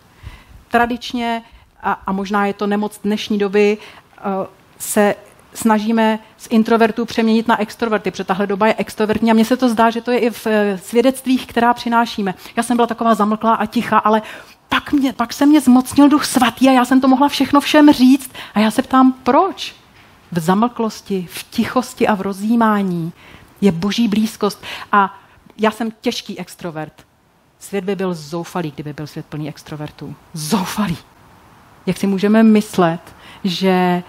Tradičně, 0.68 1.44
a, 1.82 1.92
a 1.92 2.12
možná 2.12 2.46
je 2.46 2.54
to 2.54 2.68
nemoc 2.68 3.00
dnešní 3.04 3.38
doby, 3.38 3.78
eh, 4.18 4.22
se 4.78 5.16
snažíme 5.56 6.20
z 6.38 6.48
introvertů 6.50 7.06
přeměnit 7.06 7.48
na 7.48 7.62
extroverty, 7.62 8.12
protože 8.12 8.24
tahle 8.24 8.48
doba 8.48 8.68
je 8.68 8.76
extrovertní 8.78 9.32
a 9.32 9.34
mně 9.34 9.46
se 9.46 9.58
to 9.58 9.70
zdá, 9.70 9.90
že 9.90 10.02
to 10.02 10.12
je 10.12 10.20
i 10.20 10.30
v 10.30 10.48
eh, 10.48 10.78
svědectvích, 10.78 11.48
která 11.48 11.74
přinášíme. 11.74 12.34
Já 12.56 12.64
jsem 12.64 12.78
byla 12.78 12.88
taková 12.88 13.16
zamlklá 13.16 13.54
a 13.54 13.66
tichá, 13.66 13.98
ale 13.98 14.22
pak, 14.70 14.94
mě, 14.94 15.14
pak 15.14 15.34
se 15.34 15.46
mě 15.46 15.62
zmocnil 15.62 16.10
duch 16.10 16.26
svatý 16.26 16.70
a 16.70 16.72
já 16.72 16.86
jsem 16.86 17.02
to 17.02 17.08
mohla 17.08 17.28
všechno 17.28 17.62
všem 17.62 17.94
říct. 17.94 18.32
A 18.54 18.60
já 18.60 18.72
se 18.72 18.82
ptám, 18.82 19.14
proč? 19.24 19.76
V 20.32 20.40
zamlklosti, 20.40 21.28
v 21.32 21.44
tichosti 21.44 22.08
a 22.08 22.16
v 22.16 22.22
rozjímání 22.22 23.14
je 23.62 23.72
boží 23.72 24.08
blízkost. 24.08 24.64
A 24.92 25.20
já 25.58 25.72
jsem 25.72 25.92
těžký 26.02 26.40
extrovert. 26.40 27.06
Svět 27.60 27.84
by 27.84 27.96
byl 27.96 28.14
zoufalý, 28.14 28.72
kdyby 28.72 28.94
byl 28.94 29.08
svět 29.08 29.26
plný 29.26 29.50
extrovertů. 29.50 30.16
Zoufalý. 30.34 30.98
Jak 31.86 31.98
si 31.98 32.08
můžeme 32.08 32.44
myslet, 32.44 33.02
že 33.44 34.04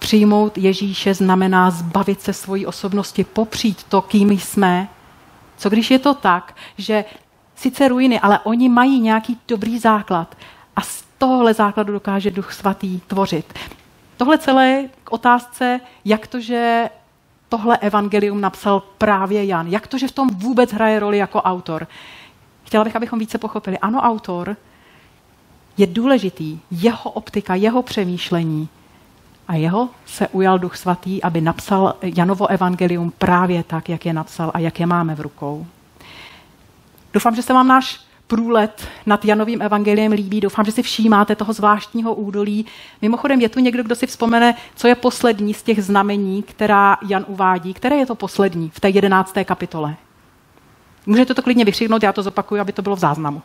přijmout 0.00 0.58
Ježíše 0.58 1.14
znamená 1.14 1.70
zbavit 1.70 2.20
se 2.20 2.32
svojí 2.32 2.66
osobnosti, 2.66 3.24
popřít 3.24 3.84
to, 3.84 4.02
kým 4.02 4.30
jsme. 4.30 4.88
Co 5.56 5.70
když 5.70 5.90
je 5.90 5.98
to 5.98 6.14
tak, 6.14 6.56
že 6.78 7.04
sice 7.54 7.88
ruiny, 7.88 8.20
ale 8.20 8.38
oni 8.44 8.68
mají 8.68 9.00
nějaký 9.00 9.38
dobrý 9.48 9.78
základ 9.78 10.36
a 10.76 10.80
z 10.80 11.04
tohohle 11.18 11.54
základu 11.54 11.92
dokáže 11.92 12.30
Duch 12.30 12.52
Svatý 12.52 13.00
tvořit. 13.00 13.58
Tohle 14.16 14.38
celé 14.38 14.88
k 15.04 15.12
otázce, 15.12 15.80
jak 16.04 16.26
to, 16.26 16.40
že 16.40 16.90
tohle 17.48 17.78
evangelium 17.78 18.40
napsal 18.40 18.82
právě 18.98 19.44
Jan. 19.44 19.66
Jak 19.66 19.86
to, 19.86 19.98
že 19.98 20.08
v 20.08 20.12
tom 20.12 20.28
vůbec 20.28 20.72
hraje 20.72 21.00
roli 21.00 21.18
jako 21.18 21.42
autor? 21.42 21.86
Chtěla 22.64 22.84
bych, 22.84 22.96
abychom 22.96 23.18
více 23.18 23.38
pochopili. 23.38 23.78
Ano, 23.78 24.00
autor 24.00 24.56
je 25.76 25.86
důležitý. 25.86 26.60
Jeho 26.70 27.10
optika, 27.10 27.54
jeho 27.54 27.82
přemýšlení. 27.82 28.68
A 29.50 29.54
jeho 29.54 29.88
se 30.06 30.28
ujal 30.28 30.58
Duch 30.58 30.76
Svatý, 30.76 31.22
aby 31.22 31.40
napsal 31.40 31.94
Janovo 32.02 32.46
evangelium 32.46 33.12
právě 33.18 33.62
tak, 33.62 33.88
jak 33.88 34.06
je 34.06 34.12
napsal 34.12 34.50
a 34.54 34.58
jak 34.58 34.80
je 34.80 34.86
máme 34.86 35.14
v 35.14 35.20
rukou. 35.20 35.66
Doufám, 37.12 37.34
že 37.34 37.42
se 37.42 37.52
vám 37.52 37.68
náš 37.68 38.00
průlet 38.26 38.88
nad 39.06 39.24
Janovým 39.24 39.62
evangeliem 39.62 40.12
líbí. 40.12 40.40
Doufám, 40.40 40.64
že 40.64 40.72
si 40.72 40.82
všímáte 40.82 41.36
toho 41.36 41.52
zvláštního 41.52 42.14
údolí. 42.14 42.66
Mimochodem 43.02 43.40
je 43.40 43.48
tu 43.48 43.60
někdo, 43.60 43.82
kdo 43.82 43.94
si 43.94 44.06
vzpomene, 44.06 44.54
co 44.74 44.88
je 44.88 44.94
poslední 44.94 45.54
z 45.54 45.62
těch 45.62 45.84
znamení, 45.84 46.42
která 46.42 46.96
Jan 47.08 47.24
uvádí. 47.28 47.74
Které 47.74 47.96
je 47.96 48.06
to 48.06 48.14
poslední 48.14 48.70
v 48.70 48.80
té 48.80 48.88
jedenácté 48.88 49.44
kapitole? 49.44 49.96
Můžete 51.06 51.34
to 51.34 51.42
klidně 51.42 51.64
vykřiknout, 51.64 52.02
já 52.02 52.12
to 52.12 52.22
zopakuju, 52.22 52.60
aby 52.60 52.72
to 52.72 52.82
bylo 52.82 52.96
v 52.96 52.98
záznamu. 52.98 53.42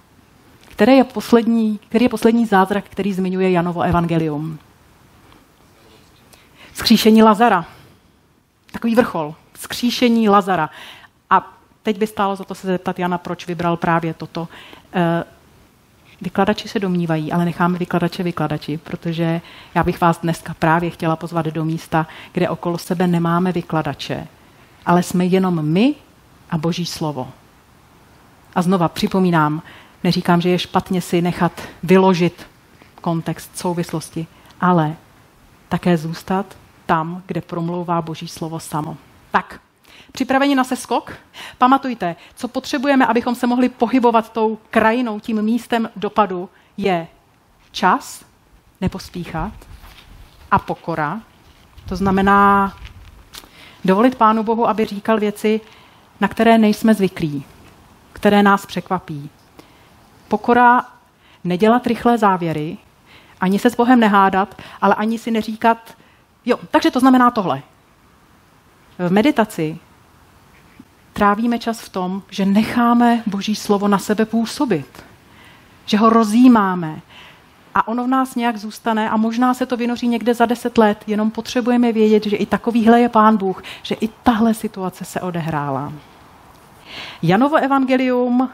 Které 0.70 0.94
je 0.94 1.04
poslední, 1.04 1.80
který 1.90 2.06
je 2.06 2.10
poslední 2.10 2.46
zázrak, 2.46 2.86
který 2.90 3.14
zmiňuje 3.14 3.52
Janovo 3.52 3.82
evangelium? 3.82 4.60
Skříšení 6.76 7.24
Lazara. 7.24 7.66
Takový 8.72 8.96
vrchol. 8.96 9.36
Skříšení 9.60 10.30
Lazara. 10.30 10.70
A 11.30 11.58
teď 11.84 11.98
by 11.98 12.08
stálo 12.08 12.36
za 12.36 12.44
to 12.44 12.56
se 12.56 12.68
zeptat 12.68 13.00
Jana, 13.00 13.18
proč 13.18 13.48
vybral 13.48 13.78
právě 13.78 14.14
toto. 14.14 14.48
Eh, 14.94 15.24
vykladači 16.22 16.68
se 16.68 16.80
domnívají, 16.80 17.32
ale 17.32 17.46
necháme 17.46 17.78
vykladače 17.78 18.24
vykladači, 18.24 18.78
protože 18.78 19.42
já 19.76 19.84
bych 19.84 20.02
vás 20.02 20.20
dneska 20.20 20.54
právě 20.60 20.90
chtěla 20.90 21.16
pozvat 21.16 21.46
do 21.46 21.66
místa, 21.66 22.08
kde 22.32 22.50
okolo 22.50 22.78
sebe 22.78 23.08
nemáme 23.08 23.52
vykladače, 23.52 24.28
ale 24.86 25.04
jsme 25.04 25.26
jenom 25.26 25.66
my 25.66 25.96
a 26.50 26.58
Boží 26.58 26.86
slovo. 26.86 27.32
A 28.56 28.62
znova 28.62 28.88
připomínám, 28.88 29.62
neříkám, 30.04 30.42
že 30.42 30.50
je 30.50 30.60
špatně 30.60 31.02
si 31.02 31.22
nechat 31.22 31.62
vyložit 31.84 32.48
kontext 33.02 33.58
souvislosti, 33.58 34.28
ale 34.62 34.96
také 35.70 35.98
zůstat 35.98 36.46
tam, 36.86 37.24
kde 37.26 37.42
promlouvá 37.42 38.02
Boží 38.02 38.28
slovo 38.28 38.60
samo. 38.60 38.98
Tak, 39.32 39.60
Připraveni 40.12 40.56
na 40.56 40.64
seskok? 40.64 41.14
Pamatujte, 41.58 42.16
co 42.36 42.48
potřebujeme, 42.48 43.06
abychom 43.06 43.36
se 43.36 43.48
mohli 43.48 43.70
pohybovat 43.70 44.32
tou 44.32 44.58
krajinou, 44.70 45.20
tím 45.20 45.42
místem 45.42 45.90
dopadu, 45.96 46.50
je 46.78 47.08
čas, 47.72 48.26
nepospíchat 48.82 49.54
a 50.52 50.60
pokora. 50.60 51.22
To 51.90 51.96
znamená 51.96 52.74
dovolit 53.86 54.16
Pánu 54.16 54.44
Bohu, 54.44 54.68
aby 54.68 54.86
říkal 54.86 55.20
věci, 55.20 55.62
na 56.22 56.28
které 56.28 56.58
nejsme 56.58 56.94
zvyklí, 56.94 57.46
které 58.14 58.44
nás 58.44 58.66
překvapí. 58.66 59.30
Pokora 60.28 60.86
nedělat 61.44 61.88
rychlé 61.88 62.18
závěry, 62.18 62.78
ani 63.42 63.60
se 63.60 63.70
s 63.70 63.76
Bohem 63.76 64.00
nehádat, 64.00 64.62
ale 64.82 64.96
ani 64.96 65.18
si 65.18 65.32
neříkat, 65.32 65.98
jo, 66.46 66.60
takže 66.72 66.92
to 66.92 67.00
znamená 67.00 67.32
tohle. 67.32 67.62
V 69.00 69.12
meditaci 69.12 69.78
trávíme 71.14 71.60
čas 71.60 71.80
v 71.80 71.90
tom, 71.90 72.22
že 72.30 72.46
necháme 72.46 73.24
Boží 73.26 73.56
slovo 73.56 73.88
na 73.88 73.98
sebe 73.98 74.26
působit. 74.26 75.04
Že 75.86 75.98
ho 75.98 76.10
rozjímáme. 76.10 77.02
A 77.76 77.88
ono 77.88 78.04
v 78.04 78.08
nás 78.08 78.36
nějak 78.36 78.58
zůstane 78.58 79.10
a 79.10 79.18
možná 79.18 79.54
se 79.54 79.66
to 79.66 79.78
vynoří 79.78 80.08
někde 80.08 80.34
za 80.34 80.46
deset 80.46 80.78
let, 80.78 81.04
jenom 81.08 81.32
potřebujeme 81.32 81.92
vědět, 81.92 82.26
že 82.26 82.36
i 82.36 82.46
takovýhle 82.46 83.02
je 83.02 83.10
Pán 83.10 83.38
Bůh, 83.38 83.64
že 83.84 83.96
i 83.96 84.08
tahle 84.08 84.54
situace 84.54 85.06
se 85.06 85.22
odehrála. 85.22 85.94
Janovo 87.22 87.56
evangelium, 87.56 88.50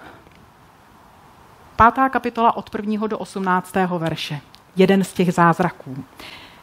pátá 1.76 2.10
kapitola 2.10 2.58
od 2.58 2.70
prvního 2.70 3.08
do 3.08 3.18
osmnáctého 3.18 4.00
verše. 4.00 4.42
Jeden 4.76 5.04
z 5.04 5.14
těch 5.14 5.34
zázraků. 5.34 6.04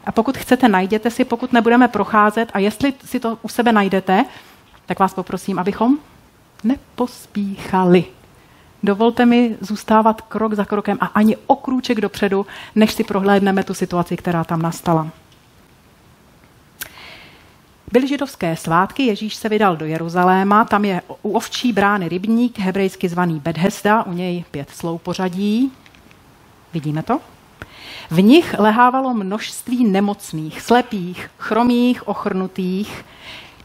A 0.08 0.12
pokud 0.12 0.38
chcete, 0.38 0.68
najděte 0.68 1.10
si, 1.10 1.24
pokud 1.24 1.52
nebudeme 1.52 1.88
procházet 1.88 2.50
a 2.54 2.58
jestli 2.58 2.92
si 3.04 3.20
to 3.20 3.38
u 3.42 3.48
sebe 3.48 3.72
najdete, 3.72 4.24
tak 4.86 4.98
vás 4.98 5.14
poprosím, 5.14 5.58
abychom 5.58 5.98
nepospíchali. 6.64 8.04
Dovolte 8.82 9.26
mi 9.26 9.56
zůstávat 9.60 10.20
krok 10.20 10.54
za 10.54 10.64
krokem 10.64 10.98
a 11.00 11.06
ani 11.06 11.36
o 11.46 11.56
krůček 11.56 12.00
dopředu, 12.00 12.46
než 12.74 12.92
si 12.92 13.04
prohlédneme 13.04 13.64
tu 13.64 13.74
situaci, 13.74 14.16
která 14.16 14.44
tam 14.44 14.62
nastala. 14.62 15.08
Byly 17.92 18.08
židovské 18.08 18.56
svátky, 18.56 19.02
Ježíš 19.02 19.34
se 19.34 19.48
vydal 19.48 19.76
do 19.76 19.86
Jeruzaléma, 19.86 20.64
tam 20.64 20.84
je 20.84 21.02
u 21.22 21.32
ovčí 21.32 21.72
brány 21.72 22.08
rybník, 22.08 22.58
hebrejsky 22.58 23.08
zvaný 23.08 23.40
Bethesda, 23.40 24.02
u 24.02 24.12
něj 24.12 24.44
pět 24.50 24.70
slou 24.70 24.98
pořadí. 24.98 25.72
Vidíme 26.72 27.02
to? 27.02 27.20
V 28.10 28.22
nich 28.22 28.54
lehávalo 28.58 29.14
množství 29.14 29.84
nemocných, 29.84 30.60
slepých, 30.60 31.30
chromých, 31.38 32.08
ochrnutých, 32.08 33.04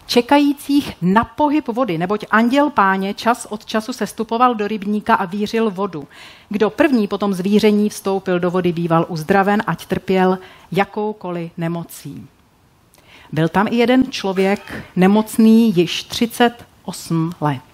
čekajících 0.06 0.94
na 1.02 1.24
pohyb 1.24 1.68
vody, 1.68 1.98
neboť 1.98 2.26
anděl 2.32 2.70
páně 2.70 3.14
čas 3.14 3.48
od 3.50 3.66
času 3.66 3.94
se 3.94 4.08
stupoval 4.08 4.56
do 4.56 4.68
rybníka 4.68 5.16
a 5.16 5.26
vířil 5.26 5.72
vodu. 5.72 6.08
Kdo 6.50 6.70
první 6.70 7.08
potom 7.08 7.34
zvíření 7.34 7.90
vstoupil 7.90 8.40
do 8.40 8.52
vody, 8.52 8.72
býval 8.72 9.06
uzdraven, 9.10 9.64
ať 9.68 9.86
trpěl 9.86 10.40
jakoukoliv 10.72 11.52
nemocí. 11.58 12.28
Byl 13.32 13.50
tam 13.50 13.68
i 13.68 13.76
jeden 13.76 14.12
člověk 14.12 14.84
nemocný 14.96 15.78
již 15.78 16.04
38 16.04 17.32
let. 17.42 17.73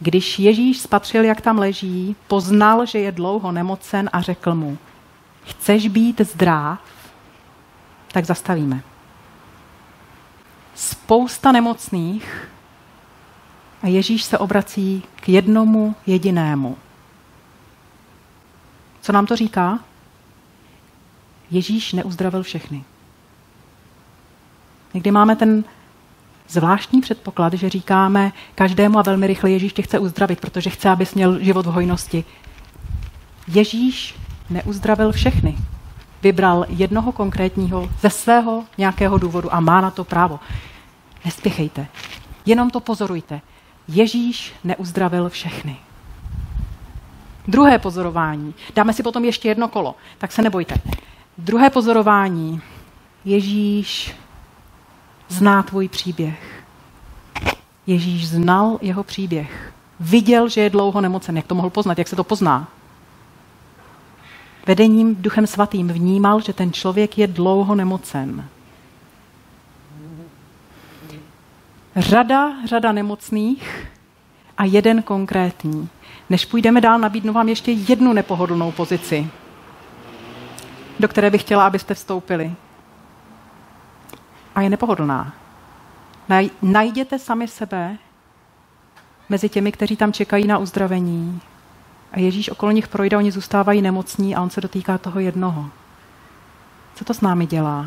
Když 0.00 0.38
Ježíš 0.38 0.78
spatřil, 0.78 1.24
jak 1.24 1.40
tam 1.40 1.58
leží, 1.58 2.16
poznal, 2.28 2.86
že 2.86 2.98
je 2.98 3.12
dlouho 3.12 3.52
nemocen 3.52 4.10
a 4.12 4.20
řekl 4.20 4.54
mu, 4.54 4.78
chceš 5.44 5.88
být 5.88 6.20
zdrav, 6.20 6.80
tak 8.12 8.24
zastavíme. 8.24 8.82
spousta 10.74 11.52
nemocných 11.52 12.48
a 13.82 13.86
Ježíš 13.86 14.24
se 14.24 14.38
obrací 14.38 15.02
k 15.16 15.28
jednomu 15.28 15.94
jedinému. 16.06 16.76
Co 19.00 19.12
nám 19.12 19.26
to 19.26 19.36
říká? 19.36 19.78
Ježíš 21.50 21.92
neuzdravil 21.92 22.42
všechny. 22.42 22.84
Někdy 24.94 25.10
máme 25.10 25.36
ten 25.36 25.64
zvláštní 26.48 27.00
předpoklad, 27.00 27.52
že 27.52 27.68
říkáme 27.68 28.32
každému 28.54 28.98
a 28.98 29.02
velmi 29.02 29.26
rychle 29.26 29.50
Ježíš 29.50 29.72
tě 29.72 29.82
chce 29.82 29.98
uzdravit, 29.98 30.40
protože 30.40 30.70
chce, 30.70 30.90
abys 30.90 31.14
měl 31.14 31.38
život 31.38 31.66
v 31.66 31.72
hojnosti. 31.72 32.24
Ježíš 33.48 34.14
neuzdravil 34.50 35.12
všechny. 35.12 35.56
Vybral 36.22 36.66
jednoho 36.68 37.12
konkrétního 37.12 37.90
ze 38.00 38.10
svého 38.10 38.64
nějakého 38.78 39.18
důvodu 39.18 39.54
a 39.54 39.60
má 39.60 39.80
na 39.80 39.90
to 39.90 40.04
právo. 40.04 40.40
Nespěchejte. 41.24 41.86
Jenom 42.46 42.70
to 42.70 42.80
pozorujte. 42.80 43.40
Ježíš 43.88 44.52
neuzdravil 44.64 45.28
všechny. 45.28 45.76
Druhé 47.48 47.78
pozorování. 47.78 48.54
Dáme 48.74 48.92
si 48.92 49.02
potom 49.02 49.24
ještě 49.24 49.48
jedno 49.48 49.68
kolo, 49.68 49.94
tak 50.18 50.32
se 50.32 50.42
nebojte. 50.42 50.74
Druhé 51.38 51.70
pozorování. 51.70 52.60
Ježíš 53.24 54.14
zná 55.28 55.62
tvůj 55.62 55.88
příběh. 55.88 56.64
Ježíš 57.86 58.28
znal 58.28 58.78
jeho 58.82 59.04
příběh. 59.04 59.72
Viděl, 60.00 60.48
že 60.48 60.60
je 60.60 60.70
dlouho 60.70 61.00
nemocen. 61.00 61.36
Jak 61.36 61.46
to 61.46 61.54
mohl 61.54 61.70
poznat? 61.70 61.98
Jak 61.98 62.08
se 62.08 62.16
to 62.16 62.24
pozná? 62.24 62.68
Vedením 64.66 65.14
Duchem 65.14 65.46
Svatým 65.46 65.88
vnímal, 65.88 66.40
že 66.40 66.52
ten 66.52 66.72
člověk 66.72 67.18
je 67.18 67.26
dlouho 67.26 67.74
nemocen. 67.74 68.48
Řada, 71.96 72.52
řada 72.66 72.92
nemocných 72.92 73.88
a 74.58 74.64
jeden 74.64 75.02
konkrétní. 75.02 75.88
Než 76.30 76.44
půjdeme 76.44 76.80
dál, 76.80 76.98
nabídnu 76.98 77.32
vám 77.32 77.48
ještě 77.48 77.72
jednu 77.72 78.12
nepohodlnou 78.12 78.72
pozici, 78.72 79.26
do 81.00 81.08
které 81.08 81.30
bych 81.30 81.40
chtěla, 81.40 81.66
abyste 81.66 81.94
vstoupili. 81.94 82.54
A 84.54 84.60
je 84.60 84.70
nepohodlná. 84.70 85.32
Najděte 86.62 87.18
sami 87.18 87.48
sebe 87.48 87.98
mezi 89.28 89.48
těmi, 89.48 89.72
kteří 89.72 89.96
tam 89.96 90.12
čekají 90.12 90.46
na 90.46 90.58
uzdravení. 90.58 91.40
A 92.12 92.18
Ježíš 92.18 92.50
okolo 92.50 92.72
nich 92.72 92.88
projde, 92.88 93.16
oni 93.16 93.32
zůstávají 93.32 93.82
nemocní 93.82 94.36
a 94.36 94.42
on 94.42 94.50
se 94.50 94.60
dotýká 94.60 94.98
toho 94.98 95.20
jednoho. 95.20 95.70
Co 96.94 97.04
to 97.04 97.14
s 97.14 97.20
námi 97.20 97.46
dělá? 97.46 97.86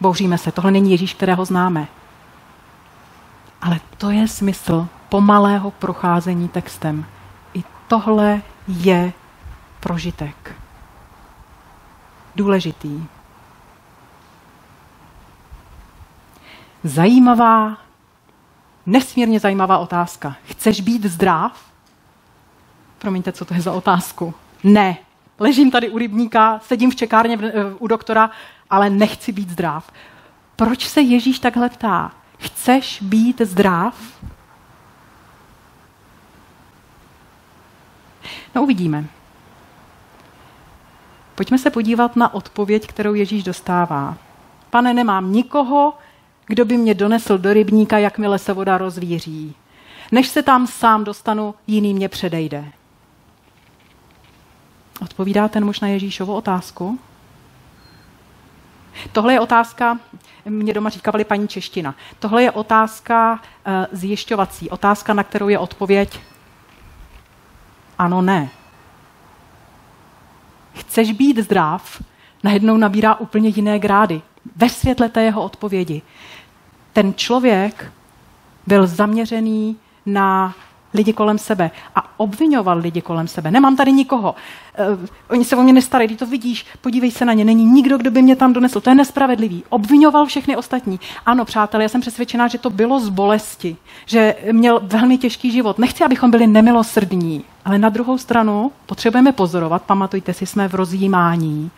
Bouříme 0.00 0.38
se, 0.38 0.52
tohle 0.52 0.70
není 0.70 0.90
Ježíš, 0.90 1.14
kterého 1.14 1.44
známe. 1.44 1.88
Ale 3.60 3.80
to 3.98 4.10
je 4.10 4.28
smysl 4.28 4.88
pomalého 5.08 5.70
procházení 5.70 6.48
textem. 6.48 7.04
I 7.54 7.64
tohle 7.88 8.42
je 8.68 9.12
prožitek. 9.80 10.61
Důležitý. 12.36 13.04
Zajímavá, 16.84 17.78
nesmírně 18.86 19.40
zajímavá 19.40 19.78
otázka. 19.78 20.36
Chceš 20.44 20.80
být 20.80 21.04
zdrav? 21.04 21.64
Promiňte, 22.98 23.32
co 23.32 23.44
to 23.44 23.54
je 23.54 23.60
za 23.60 23.72
otázku. 23.72 24.34
Ne. 24.64 24.96
Ležím 25.38 25.70
tady 25.70 25.90
u 25.90 25.98
rybníka, 25.98 26.58
sedím 26.58 26.90
v 26.90 26.96
čekárně 26.96 27.38
u 27.78 27.86
doktora, 27.86 28.30
ale 28.70 28.90
nechci 28.90 29.32
být 29.32 29.50
zdrav. 29.50 29.92
Proč 30.56 30.88
se 30.88 31.00
Ježíš 31.00 31.38
takhle 31.38 31.68
ptá? 31.68 32.12
Chceš 32.38 33.02
být 33.02 33.40
zdrav? 33.40 33.94
No 38.54 38.62
uvidíme. 38.62 39.04
Pojďme 41.42 41.58
se 41.58 41.70
podívat 41.70 42.16
na 42.16 42.34
odpověď, 42.34 42.86
kterou 42.86 43.14
Ježíš 43.14 43.42
dostává. 43.42 44.16
Pane, 44.70 44.94
nemám 44.94 45.32
nikoho, 45.32 45.94
kdo 46.46 46.64
by 46.64 46.76
mě 46.76 46.94
donesl 46.94 47.38
do 47.38 47.52
rybníka, 47.52 47.98
jakmile 47.98 48.38
se 48.38 48.52
voda 48.52 48.78
rozvíří. 48.78 49.54
Než 50.12 50.28
se 50.28 50.42
tam 50.42 50.66
sám 50.66 51.04
dostanu, 51.04 51.54
jiný 51.66 51.94
mě 51.94 52.08
předejde. 52.08 52.64
Odpovídá 55.02 55.48
ten 55.48 55.64
muž 55.64 55.80
na 55.80 55.88
Ježíšovu 55.88 56.34
otázku? 56.34 56.98
Tohle 59.12 59.32
je 59.32 59.40
otázka, 59.40 59.98
mě 60.44 60.74
doma 60.74 60.90
říkávali 60.90 61.24
paní 61.24 61.48
čeština. 61.48 61.94
Tohle 62.18 62.42
je 62.42 62.50
otázka 62.50 63.32
uh, 63.32 63.72
zjišťovací, 63.92 64.70
otázka, 64.70 65.14
na 65.14 65.24
kterou 65.24 65.48
je 65.48 65.58
odpověď 65.58 66.20
ano, 67.98 68.22
ne. 68.22 68.50
Chceš 70.74 71.12
být 71.12 71.38
zdrav, 71.38 72.02
najednou 72.44 72.76
nabírá 72.76 73.14
úplně 73.14 73.48
jiné 73.48 73.78
grády. 73.78 74.22
Ve 74.56 74.68
světle 74.68 75.08
té 75.08 75.22
jeho 75.22 75.42
odpovědi. 75.42 76.02
Ten 76.92 77.14
člověk 77.14 77.92
byl 78.66 78.86
zaměřený 78.86 79.76
na 80.06 80.54
lidi 80.94 81.12
kolem 81.12 81.38
sebe 81.38 81.70
a 81.94 82.20
obvinoval 82.20 82.78
lidi 82.78 83.02
kolem 83.02 83.28
sebe. 83.28 83.50
Nemám 83.50 83.76
tady 83.76 83.92
nikoho. 83.92 84.34
Uh, 84.92 85.06
oni 85.28 85.44
se 85.44 85.56
o 85.56 85.62
mě 85.62 85.72
nestarají, 85.72 86.08
ty 86.08 86.16
to 86.16 86.26
vidíš, 86.26 86.66
podívej 86.80 87.10
se 87.10 87.24
na 87.24 87.32
ně, 87.32 87.44
není 87.44 87.64
nikdo, 87.64 87.98
kdo 87.98 88.10
by 88.10 88.22
mě 88.22 88.36
tam 88.36 88.52
donesl. 88.52 88.80
To 88.80 88.90
je 88.90 88.94
nespravedlivý. 88.94 89.64
Obvinoval 89.68 90.26
všechny 90.26 90.56
ostatní. 90.56 91.00
Ano, 91.26 91.44
přátelé, 91.44 91.82
já 91.82 91.88
jsem 91.88 92.00
přesvědčená, 92.00 92.48
že 92.48 92.58
to 92.58 92.70
bylo 92.70 93.00
z 93.00 93.08
bolesti, 93.08 93.76
že 94.06 94.34
měl 94.52 94.80
velmi 94.82 95.18
těžký 95.18 95.50
život. 95.50 95.78
Nechci, 95.78 96.04
abychom 96.04 96.30
byli 96.30 96.46
nemilosrdní, 96.46 97.44
ale 97.64 97.78
na 97.78 97.88
druhou 97.88 98.18
stranu 98.18 98.72
potřebujeme 98.86 99.32
pozorovat, 99.32 99.82
pamatujte 99.82 100.34
si, 100.34 100.46
jsme 100.46 100.68
v 100.68 100.74
rozjímání. 100.74 101.70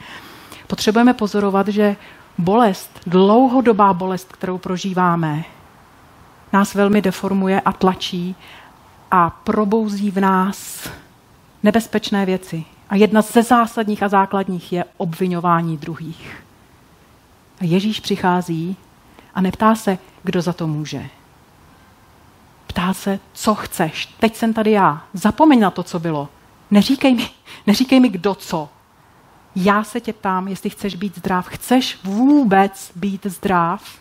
Potřebujeme 0.66 1.14
pozorovat, 1.14 1.68
že 1.68 1.96
bolest, 2.38 3.00
dlouhodobá 3.06 3.92
bolest, 3.92 4.32
kterou 4.32 4.58
prožíváme, 4.58 5.44
nás 6.52 6.74
velmi 6.74 7.02
deformuje 7.02 7.60
a 7.60 7.72
tlačí 7.72 8.36
a 9.16 9.30
probouzí 9.30 10.10
v 10.10 10.20
nás 10.20 10.88
nebezpečné 11.62 12.26
věci. 12.26 12.64
A 12.88 12.96
jedna 12.96 13.22
ze 13.22 13.42
zásadních 13.42 14.02
a 14.02 14.08
základních 14.08 14.72
je 14.72 14.84
obvinování 14.96 15.76
druhých. 15.76 16.44
A 17.60 17.64
Ježíš 17.64 18.00
přichází 18.00 18.76
a 19.34 19.40
neptá 19.40 19.74
se, 19.74 19.98
kdo 20.22 20.42
za 20.42 20.52
to 20.52 20.66
může. 20.66 21.06
Ptá 22.66 22.94
se, 22.94 23.18
co 23.32 23.54
chceš. 23.54 24.06
Teď 24.06 24.36
jsem 24.36 24.52
tady 24.52 24.70
já. 24.70 25.04
Zapomeň 25.12 25.60
na 25.60 25.70
to, 25.70 25.82
co 25.82 25.98
bylo. 25.98 26.28
Neříkej 26.70 27.14
mi, 27.14 27.30
neříkej 27.66 28.00
mi 28.00 28.08
kdo 28.08 28.34
co. 28.34 28.68
Já 29.56 29.84
se 29.84 30.00
tě 30.00 30.12
ptám, 30.12 30.48
jestli 30.48 30.70
chceš 30.70 30.94
být 30.94 31.18
zdrav. 31.18 31.48
Chceš 31.48 31.98
vůbec 32.04 32.92
být 32.96 33.26
zdrav? 33.26 33.98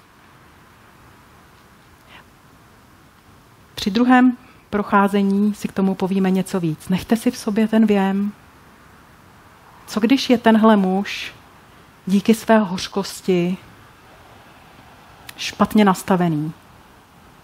Při 3.76 3.92
druhém 3.92 4.38
procházení 4.74 5.54
si 5.54 5.68
k 5.68 5.72
tomu 5.72 5.96
povíme 5.96 6.32
něco 6.32 6.60
víc. 6.60 6.90
Nechte 6.90 7.18
si 7.18 7.32
v 7.32 7.38
sobě 7.38 7.68
ten 7.68 7.86
věm. 7.86 8.32
Co 9.88 10.00
když 10.00 10.30
je 10.30 10.38
tenhle 10.38 10.76
muž 10.76 11.34
díky 12.06 12.34
své 12.34 12.58
hořkosti 12.58 13.58
špatně 15.38 15.86
nastavený? 15.86 16.54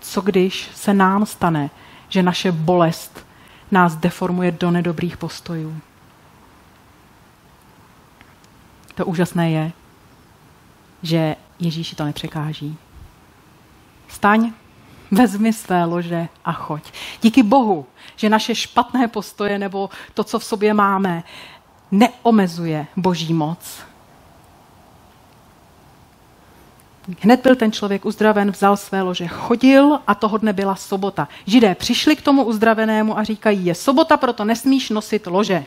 Co 0.01 0.21
když 0.21 0.69
se 0.75 0.93
nám 0.93 1.25
stane, 1.25 1.69
že 2.09 2.23
naše 2.23 2.51
bolest 2.51 3.25
nás 3.71 3.95
deformuje 3.95 4.51
do 4.51 4.71
nedobrých 4.71 5.17
postojů? 5.17 5.81
To 8.95 9.05
úžasné 9.05 9.51
je, 9.51 9.71
že 11.03 11.35
Ježíši 11.59 11.95
to 11.95 12.05
nepřekáží. 12.05 12.77
Staň, 14.07 14.53
Vezmi 15.11 15.53
své 15.53 15.85
lože 15.85 16.27
a 16.45 16.51
choď. 16.51 16.83
Díky 17.21 17.43
Bohu, 17.43 17.85
že 18.15 18.29
naše 18.29 18.55
špatné 18.55 19.07
postoje 19.07 19.59
nebo 19.59 19.89
to, 20.13 20.23
co 20.23 20.39
v 20.39 20.43
sobě 20.43 20.73
máme, 20.73 21.23
neomezuje 21.91 22.87
boží 22.95 23.33
moc. 23.33 23.89
Hned 27.21 27.41
byl 27.43 27.55
ten 27.55 27.71
člověk 27.71 28.05
uzdraven, 28.05 28.51
vzal 28.51 28.77
své 28.77 29.01
lože, 29.01 29.27
chodil 29.27 29.99
a 30.07 30.15
toho 30.15 30.37
dne 30.37 30.53
byla 30.53 30.75
sobota. 30.75 31.27
Židé 31.45 31.75
přišli 31.75 32.15
k 32.15 32.21
tomu 32.21 32.43
uzdravenému 32.43 33.17
a 33.17 33.23
říkají, 33.23 33.65
je 33.65 33.75
sobota, 33.75 34.17
proto 34.17 34.45
nesmíš 34.45 34.89
nosit 34.89 35.27
lože. 35.27 35.65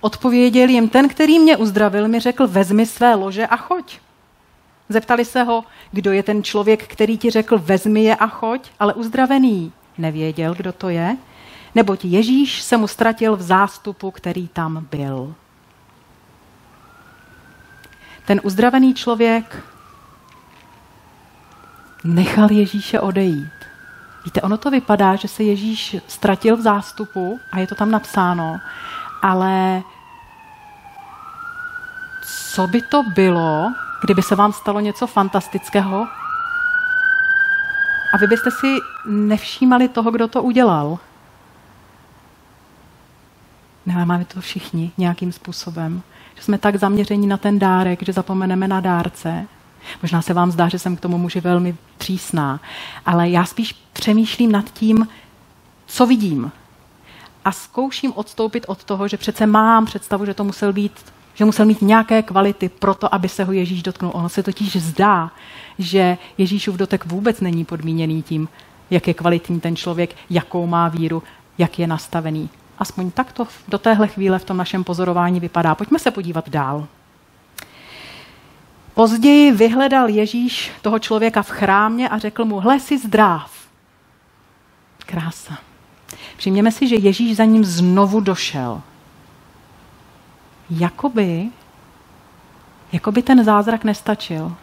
Odpověděl 0.00 0.68
jim, 0.68 0.88
ten, 0.88 1.08
který 1.08 1.38
mě 1.38 1.56
uzdravil, 1.56 2.08
mi 2.08 2.20
řekl, 2.20 2.46
vezmi 2.46 2.86
své 2.86 3.14
lože 3.14 3.46
a 3.46 3.56
choď. 3.56 3.98
Zeptali 4.88 5.24
se 5.24 5.42
ho, 5.42 5.64
kdo 5.92 6.12
je 6.12 6.22
ten 6.22 6.42
člověk, 6.42 6.86
který 6.86 7.18
ti 7.18 7.30
řekl, 7.30 7.58
vezmi 7.58 8.04
je 8.04 8.16
a 8.16 8.26
choď, 8.26 8.70
ale 8.80 8.94
uzdravený 8.94 9.72
nevěděl, 9.98 10.54
kdo 10.54 10.72
to 10.72 10.88
je, 10.88 11.16
neboť 11.74 12.04
Ježíš 12.04 12.62
se 12.62 12.76
mu 12.76 12.86
ztratil 12.86 13.36
v 13.36 13.42
zástupu, 13.42 14.10
který 14.10 14.48
tam 14.48 14.86
byl. 14.90 15.34
Ten 18.26 18.40
uzdravený 18.44 18.94
člověk 18.94 19.64
nechal 22.04 22.52
Ježíše 22.52 23.00
odejít. 23.00 23.52
Víte, 24.24 24.42
ono 24.42 24.56
to 24.56 24.70
vypadá, 24.70 25.16
že 25.16 25.28
se 25.28 25.42
Ježíš 25.42 25.96
ztratil 26.06 26.56
v 26.56 26.60
zástupu 26.60 27.40
a 27.52 27.58
je 27.58 27.66
to 27.66 27.74
tam 27.74 27.90
napsáno, 27.90 28.60
ale 29.22 29.82
co 32.54 32.66
by 32.66 32.82
to 32.82 33.02
bylo, 33.02 33.72
kdyby 34.00 34.22
se 34.22 34.36
vám 34.36 34.52
stalo 34.52 34.80
něco 34.80 35.06
fantastického 35.06 36.06
a 38.12 38.16
vy 38.16 38.26
byste 38.26 38.50
si 38.50 38.76
nevšímali 39.06 39.88
toho, 39.88 40.10
kdo 40.10 40.28
to 40.28 40.42
udělal? 40.42 40.98
Nemáme 43.86 44.24
to 44.24 44.40
všichni 44.40 44.92
nějakým 44.98 45.32
způsobem. 45.32 46.02
Že 46.34 46.42
jsme 46.42 46.58
tak 46.58 46.76
zaměření 46.76 47.26
na 47.26 47.36
ten 47.36 47.58
dárek, 47.58 48.02
že 48.02 48.12
zapomeneme 48.12 48.68
na 48.68 48.80
dárce. 48.80 49.46
Možná 50.02 50.22
se 50.22 50.34
vám 50.34 50.50
zdá, 50.50 50.68
že 50.68 50.78
jsem 50.78 50.96
k 50.96 51.00
tomu 51.00 51.18
muži 51.18 51.40
velmi 51.40 51.76
přísná, 51.98 52.60
ale 53.06 53.30
já 53.30 53.44
spíš 53.44 53.72
přemýšlím 53.92 54.52
nad 54.52 54.70
tím, 54.70 55.08
co 55.86 56.06
vidím. 56.06 56.52
A 57.44 57.52
zkouším 57.52 58.12
odstoupit 58.16 58.64
od 58.68 58.84
toho, 58.84 59.08
že 59.08 59.16
přece 59.16 59.46
mám 59.46 59.86
představu, 59.86 60.26
že 60.26 60.34
to 60.34 60.44
musel 60.44 60.72
být 60.72 61.12
že 61.38 61.44
musel 61.44 61.66
mít 61.66 61.82
nějaké 61.82 62.22
kvality 62.22 62.68
pro 62.68 62.94
to, 62.94 63.14
aby 63.14 63.28
se 63.28 63.44
ho 63.44 63.52
Ježíš 63.52 63.82
dotknul. 63.82 64.10
Ono 64.14 64.28
se 64.28 64.42
totiž 64.42 64.76
zdá, 64.76 65.30
že 65.78 66.18
Ježíšův 66.38 66.76
dotek 66.76 67.06
vůbec 67.06 67.40
není 67.40 67.64
podmíněný 67.64 68.22
tím, 68.22 68.48
jak 68.90 69.08
je 69.08 69.14
kvalitní 69.14 69.60
ten 69.60 69.76
člověk, 69.76 70.16
jakou 70.30 70.66
má 70.66 70.88
víru, 70.88 71.22
jak 71.58 71.78
je 71.78 71.86
nastavený. 71.86 72.50
Aspoň 72.78 73.10
tak 73.10 73.32
to 73.32 73.46
do 73.68 73.78
téhle 73.78 74.08
chvíle 74.08 74.38
v 74.38 74.44
tom 74.44 74.56
našem 74.56 74.84
pozorování 74.84 75.40
vypadá. 75.40 75.74
Pojďme 75.74 75.98
se 75.98 76.10
podívat 76.10 76.48
dál. 76.48 76.86
Později 78.94 79.52
vyhledal 79.52 80.08
Ježíš 80.08 80.70
toho 80.82 80.98
člověka 80.98 81.42
v 81.42 81.50
chrámě 81.50 82.08
a 82.08 82.18
řekl 82.18 82.44
mu, 82.44 82.60
hle, 82.60 82.80
si 82.80 82.98
zdrav. 82.98 83.52
Krása. 85.06 85.58
Všimněme 86.36 86.72
si, 86.72 86.88
že 86.88 86.96
Ježíš 86.96 87.36
za 87.36 87.44
ním 87.44 87.64
znovu 87.64 88.20
došel. 88.20 88.82
Jakoby, 90.70 91.48
jakoby 92.92 93.22
ten 93.22 93.44
zázrak 93.44 93.84
nestačil. 93.84 94.56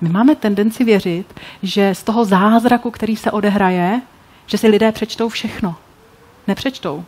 My 0.00 0.08
máme 0.08 0.36
tendenci 0.36 0.84
věřit, 0.84 1.40
že 1.62 1.94
z 1.94 2.02
toho 2.02 2.24
zázraku, 2.24 2.90
který 2.90 3.16
se 3.16 3.30
odehraje, 3.30 4.00
že 4.46 4.58
si 4.58 4.68
lidé 4.68 4.92
přečtou 4.92 5.28
všechno. 5.28 5.76
Nepřečtou. 6.46 7.04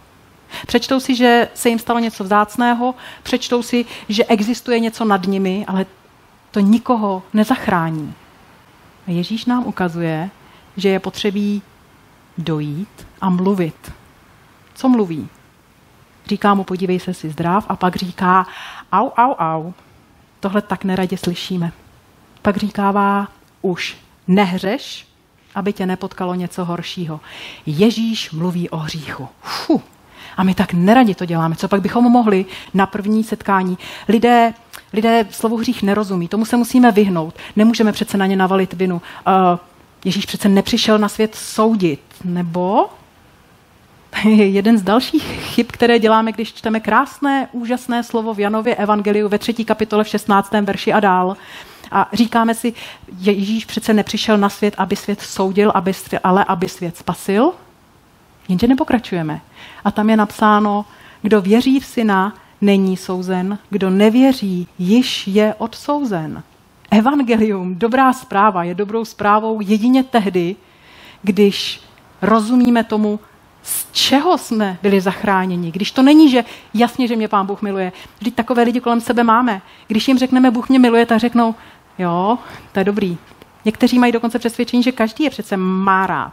Přečtou 0.67 1.01
si, 1.01 1.15
že 1.15 1.49
se 1.55 1.69
jim 1.69 1.79
stalo 1.79 1.99
něco 1.99 2.25
vzácného, 2.25 2.95
přečtou 3.23 3.63
si, 3.63 3.85
že 4.09 4.25
existuje 4.25 4.81
něco 4.81 5.05
nad 5.05 5.27
nimi, 5.27 5.65
ale 5.69 5.87
to 6.51 6.61
nikoho 6.61 7.23
nezachrání. 7.33 8.15
A 9.07 9.11
Ježíš 9.11 9.45
nám 9.45 9.67
ukazuje, 9.67 10.31
že 10.77 10.89
je 10.89 11.01
potřebí 11.01 11.63
dojít 12.39 13.07
a 13.21 13.29
mluvit. 13.31 13.93
Co 14.75 14.89
mluví? 14.89 15.29
Říká 16.27 16.55
mu, 16.55 16.65
podívej 16.65 17.01
se, 17.01 17.15
si 17.15 17.31
zdrav, 17.31 17.67
a 17.69 17.77
pak 17.77 17.97
říká, 17.97 18.47
au, 18.93 19.09
au, 19.17 19.35
au. 19.39 19.73
Tohle 20.41 20.63
tak 20.63 20.85
neradě 20.85 21.17
slyšíme. 21.17 21.73
Pak 22.43 22.57
říkává, 22.57 23.29
už 23.63 23.97
nehřeš, 24.29 25.07
aby 25.55 25.73
tě 25.73 25.87
nepotkalo 25.87 26.35
něco 26.35 26.65
horšího. 26.65 27.21
Ježíš 27.67 28.31
mluví 28.31 28.71
o 28.71 28.77
hříchu. 28.77 29.29
Fuh. 29.41 29.83
A 30.37 30.43
my 30.43 30.55
tak 30.55 30.73
neradi 30.73 31.15
to 31.15 31.25
děláme. 31.25 31.57
Co 31.57 31.69
pak 31.69 31.81
bychom 31.81 32.05
mohli 32.05 32.45
na 32.75 32.87
první 32.87 33.25
setkání? 33.25 33.79
Lidé, 34.09 34.55
lidé 34.93 35.27
slovo 35.31 35.57
hřích 35.57 35.83
nerozumí, 35.83 36.29
tomu 36.29 36.45
se 36.45 36.57
musíme 36.57 36.93
vyhnout. 36.93 37.35
Nemůžeme 37.57 37.93
přece 37.93 38.19
na 38.19 38.27
ně 38.27 38.37
navalit 38.37 38.73
vinu. 38.73 39.03
Uh, 39.27 39.59
Ježíš 40.05 40.27
přece 40.27 40.49
nepřišel 40.49 40.99
na 40.99 41.09
svět 41.09 41.35
soudit, 41.35 42.01
nebo 42.25 42.87
jeden 44.25 44.79
z 44.79 44.83
dalších 44.83 45.23
chyb, 45.23 45.67
které 45.71 45.99
děláme, 45.99 46.33
když 46.33 46.55
čteme 46.55 46.81
krásné, 46.81 47.49
úžasné 47.53 48.03
slovo 48.03 48.35
v 48.35 48.41
Janově 48.41 48.75
Evangeliu 48.75 49.29
ve 49.29 49.39
třetí 49.39 49.65
kapitole 49.65 50.05
v 50.05 50.09
16. 50.09 50.51
verši 50.63 50.93
a 50.93 51.01
dál. 51.01 51.37
A 51.91 52.09
říkáme 52.13 52.55
si, 52.55 52.73
Ježíš 53.19 53.65
přece 53.65 53.95
nepřišel 53.95 54.39
na 54.39 54.49
svět, 54.49 54.75
aby 54.79 54.97
svět 54.97 55.21
soudil, 55.21 55.73
aby, 55.75 55.93
ale 56.25 56.45
aby 56.45 56.69
svět 56.69 56.97
spasil. 56.97 57.53
Jenže 58.49 58.67
nepokračujeme. 58.67 59.41
A 59.85 59.91
tam 59.91 60.11
je 60.11 60.17
napsáno, 60.17 60.85
kdo 61.23 61.41
věří 61.41 61.81
v 61.81 61.87
syna, 61.87 62.35
není 62.61 62.97
souzen, 62.97 63.59
kdo 63.71 63.91
nevěří, 63.91 64.69
již 64.79 65.27
je 65.27 65.55
odsouzen. 65.59 66.43
Evangelium, 66.91 67.75
dobrá 67.75 68.13
zpráva, 68.13 68.65
je 68.65 68.75
dobrou 68.75 69.05
zprávou 69.05 69.61
jedině 69.61 70.05
tehdy, 70.05 70.57
když 71.23 71.81
rozumíme 72.23 72.85
tomu, 72.85 73.21
z 73.67 73.87
čeho 73.93 74.39
jsme 74.39 74.79
byli 74.83 75.01
zachráněni. 75.01 75.73
Když 75.73 75.91
to 75.91 76.03
není, 76.03 76.31
že 76.31 76.45
jasně, 76.75 77.09
že 77.09 77.17
mě 77.17 77.29
pán 77.29 77.47
Bůh 77.47 77.63
miluje. 77.63 77.93
Vždyť 78.19 78.35
takové 78.35 78.63
lidi 78.63 78.81
kolem 78.81 79.01
sebe 79.01 79.25
máme. 79.25 79.63
Když 79.87 80.09
jim 80.09 80.19
řekneme, 80.19 80.51
Bůh 80.51 80.69
mě 80.69 80.79
miluje, 80.79 81.07
tak 81.07 81.21
řeknou, 81.21 81.55
jo, 81.99 82.39
to 82.73 82.79
je 82.79 82.85
dobrý. 82.85 83.19
Někteří 83.65 83.99
mají 83.99 84.13
dokonce 84.13 84.39
přesvědčení, 84.39 84.83
že 84.83 84.93
každý 84.93 85.25
je 85.25 85.31
přece 85.31 85.57
má 85.57 86.07
rád. 86.07 86.33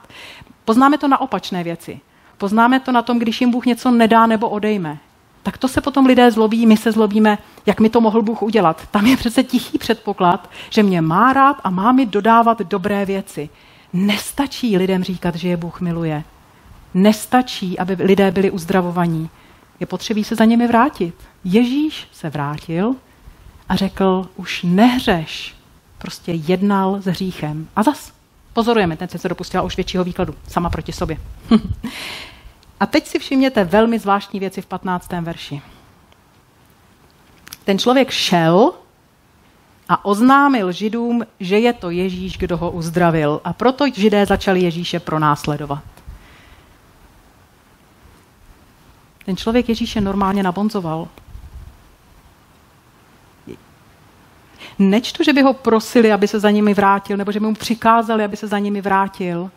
Poznáme 0.66 0.98
to 0.98 1.08
na 1.08 1.22
opačné 1.22 1.64
věci. 1.64 2.00
Poznáme 2.38 2.80
to 2.80 2.92
na 2.92 3.02
tom, 3.02 3.20
když 3.20 3.42
jim 3.42 3.52
Bůh 3.52 3.66
něco 3.66 3.92
nedá 3.92 4.28
nebo 4.28 4.50
odejme. 4.50 4.98
Tak 5.44 5.58
to 5.58 5.68
se 5.68 5.82
potom 5.82 6.06
lidé 6.06 6.32
zlobí, 6.32 6.66
my 6.66 6.78
se 6.78 6.92
zlobíme, 6.92 7.38
jak 7.66 7.80
mi 7.80 7.90
to 7.90 8.02
mohl 8.02 8.22
Bůh 8.22 8.42
udělat. 8.42 8.88
Tam 8.92 9.06
je 9.06 9.18
přece 9.18 9.44
tichý 9.44 9.78
předpoklad, 9.78 10.50
že 10.70 10.84
mě 10.84 11.02
má 11.02 11.34
rád 11.34 11.58
a 11.64 11.70
má 11.70 11.92
mi 11.92 12.06
dodávat 12.06 12.60
dobré 12.60 13.06
věci. 13.06 13.50
Nestačí 13.94 14.78
lidem 14.78 15.04
říkat, 15.04 15.36
že 15.36 15.48
je 15.48 15.58
Bůh 15.58 15.82
miluje. 15.82 16.24
Nestačí, 16.94 17.80
aby 17.80 17.98
lidé 18.00 18.32
byli 18.32 18.52
uzdravovaní. 18.52 19.30
Je 19.80 19.86
potřebí 19.86 20.24
se 20.24 20.36
za 20.36 20.46
nimi 20.46 20.68
vrátit. 20.68 21.16
Ježíš 21.44 22.08
se 22.12 22.30
vrátil 22.30 22.96
a 23.70 23.76
řekl, 23.76 24.30
už 24.36 24.64
nehřeš. 24.64 25.56
Prostě 25.98 26.32
jednal 26.32 27.02
s 27.02 27.06
hříchem. 27.06 27.68
A 27.76 27.84
zas 27.84 28.14
pozorujeme, 28.54 28.98
ten 28.98 29.08
se 29.08 29.30
dopustila 29.30 29.64
už 29.64 29.76
většího 29.76 30.04
výkladu, 30.04 30.36
sama 30.48 30.70
proti 30.70 30.92
sobě. 30.94 31.18
a 32.80 32.86
teď 32.86 33.08
si 33.08 33.20
všimněte 33.20 33.64
velmi 33.64 34.00
zvláštní 34.00 34.40
věci 34.40 34.62
v 34.62 34.66
15. 34.66 35.12
verši. 35.22 35.62
Ten 37.66 37.80
člověk 37.80 38.12
šel 38.12 38.74
a 39.90 40.06
oznámil 40.06 40.72
židům, 40.72 41.26
že 41.40 41.60
je 41.60 41.74
to 41.74 41.90
Ježíš, 41.90 42.38
kdo 42.38 42.58
ho 42.58 42.72
uzdravil. 42.72 43.42
A 43.44 43.54
proto 43.54 43.86
židé 43.96 44.26
začali 44.26 44.62
Ježíše 44.62 45.00
pronásledovat. 45.00 45.93
Ten 49.26 49.38
člověk 49.38 49.70
Ježíše 49.70 50.02
normálně 50.02 50.44
nabonzoval. 50.44 51.08
Nečtu, 54.80 55.24
že 55.24 55.34
by 55.34 55.42
ho 55.42 55.54
prosili, 55.54 56.12
aby 56.12 56.28
se 56.28 56.40
za 56.40 56.52
nimi 56.52 56.74
vrátil, 56.74 57.18
nebo 57.18 57.32
že 57.32 57.40
by 57.40 57.46
mu 57.46 57.56
přikázali, 57.56 58.24
aby 58.24 58.38
se 58.38 58.48
za 58.48 58.60
nimi 58.60 58.82
vrátil. 58.82 59.52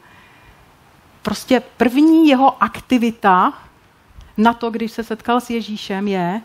Prostě 1.22 1.62
první 1.76 2.28
jeho 2.28 2.62
aktivita 2.62 3.52
na 4.36 4.52
to, 4.52 4.70
když 4.70 4.92
se 4.92 5.04
setkal 5.04 5.40
s 5.40 5.50
Ježíšem, 5.50 6.08
je, 6.08 6.40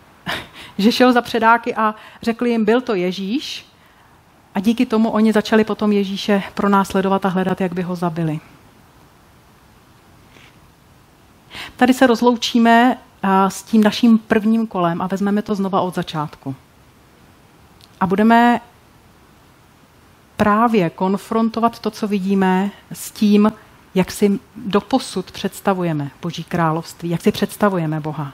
že 0.78 0.92
šel 0.92 1.12
za 1.12 1.22
předáky 1.22 1.74
a 1.74 1.94
řekl 2.22 2.46
jim, 2.46 2.64
byl 2.64 2.80
to 2.80 2.94
Ježíš, 2.94 3.70
a 4.54 4.60
díky 4.60 4.86
tomu 4.86 5.10
oni 5.10 5.32
začali 5.32 5.64
potom 5.64 5.92
Ježíše 5.92 6.42
pronásledovat 6.54 7.26
a 7.26 7.28
hledat, 7.28 7.60
jak 7.60 7.72
by 7.72 7.82
ho 7.82 7.96
zabili. 7.96 8.40
Tady 11.80 11.94
se 11.94 12.06
rozloučíme 12.06 12.98
s 13.48 13.62
tím 13.62 13.82
naším 13.82 14.18
prvním 14.18 14.66
kolem 14.66 15.02
a 15.02 15.06
vezmeme 15.06 15.42
to 15.42 15.54
znova 15.54 15.80
od 15.80 15.94
začátku. 15.94 16.54
A 18.00 18.06
budeme 18.06 18.60
právě 20.36 20.90
konfrontovat 20.90 21.78
to, 21.78 21.90
co 21.90 22.08
vidíme, 22.08 22.70
s 22.92 23.10
tím, 23.10 23.52
jak 23.94 24.10
si 24.10 24.40
doposud 24.56 25.30
představujeme 25.30 26.10
Boží 26.22 26.44
království, 26.44 27.10
jak 27.10 27.20
si 27.20 27.32
představujeme 27.32 28.00
Boha. 28.00 28.32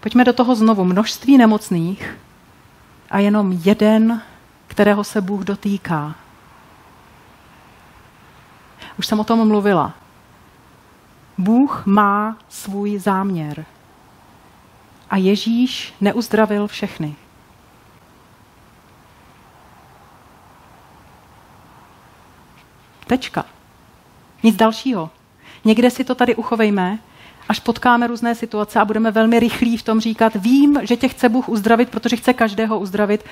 Pojďme 0.00 0.24
do 0.24 0.32
toho 0.32 0.54
znovu. 0.54 0.84
Množství 0.84 1.38
nemocných 1.38 2.18
a 3.10 3.18
jenom 3.18 3.52
jeden, 3.52 4.22
kterého 4.66 5.04
se 5.04 5.20
Bůh 5.20 5.44
dotýká. 5.44 6.14
Už 8.98 9.06
jsem 9.06 9.20
o 9.20 9.24
tom 9.24 9.48
mluvila. 9.48 9.94
Bůh 11.40 11.86
má 11.86 12.36
svůj 12.48 12.98
záměr. 12.98 13.64
A 15.10 15.16
Ježíš 15.16 15.94
neuzdravil 16.00 16.66
všechny. 16.66 17.14
Tečka. 23.06 23.44
Nic 24.42 24.56
dalšího. 24.56 25.10
Někde 25.64 25.90
si 25.90 26.04
to 26.04 26.14
tady 26.14 26.34
uchovejme 26.36 26.98
až 27.48 27.60
potkáme 27.60 28.06
různé 28.06 28.34
situace 28.34 28.80
a 28.80 28.84
budeme 28.84 29.10
velmi 29.10 29.40
rychlí 29.40 29.76
v 29.76 29.82
tom 29.82 30.00
říkat, 30.00 30.32
vím, 30.34 30.78
že 30.82 30.96
tě 30.96 31.08
chce 31.08 31.28
Bůh 31.28 31.48
uzdravit, 31.48 31.88
protože 31.88 32.16
chce 32.16 32.32
každého 32.32 32.78
uzdravit. 32.78 33.24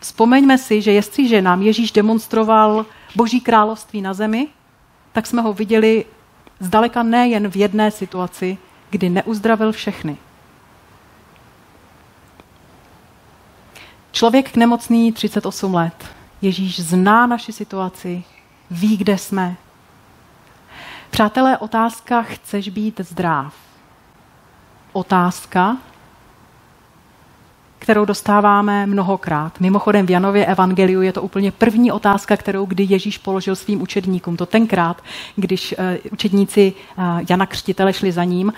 Vzpomeňme 0.00 0.58
si, 0.58 0.82
že 0.82 0.92
jestliže 0.92 1.42
nám 1.42 1.62
Ježíš 1.62 1.92
demonstroval 1.92 2.86
Boží 3.16 3.40
království 3.40 4.02
na 4.02 4.14
zemi, 4.14 4.48
tak 5.12 5.26
jsme 5.26 5.42
ho 5.42 5.52
viděli 5.52 6.04
zdaleka 6.60 7.02
nejen 7.02 7.48
v 7.48 7.56
jedné 7.56 7.90
situaci, 7.90 8.58
kdy 8.90 9.08
neuzdravil 9.08 9.72
všechny. 9.72 10.16
Člověk 14.12 14.52
k 14.52 14.56
nemocný 14.56 15.12
38 15.12 15.74
let. 15.74 16.04
Ježíš 16.42 16.80
zná 16.80 17.26
naši 17.26 17.52
situaci, 17.52 18.24
ví, 18.70 18.96
kde 18.96 19.18
jsme. 19.18 19.56
Přátelé, 21.10 21.58
otázka, 21.58 22.22
chceš 22.22 22.68
být 22.68 23.00
zdrav? 23.00 23.54
Otázka, 24.92 25.76
kterou 27.84 28.04
dostáváme 28.04 28.86
mnohokrát. 28.86 29.60
Mimochodem 29.60 30.06
v 30.06 30.10
Janově 30.10 30.46
evangeliu 30.46 31.02
je 31.02 31.12
to 31.12 31.22
úplně 31.22 31.52
první 31.52 31.92
otázka, 31.92 32.36
kterou 32.36 32.66
kdy 32.66 32.86
Ježíš 32.88 33.18
položil 33.18 33.56
svým 33.56 33.82
učedníkům. 33.82 34.36
To 34.36 34.46
tenkrát, 34.46 35.02
když 35.36 35.74
uh, 35.78 36.12
učedníci 36.12 36.72
uh, 36.98 37.04
Jana 37.30 37.46
Křtitele 37.46 37.92
šli 37.92 38.12
za 38.12 38.24
ním, 38.24 38.52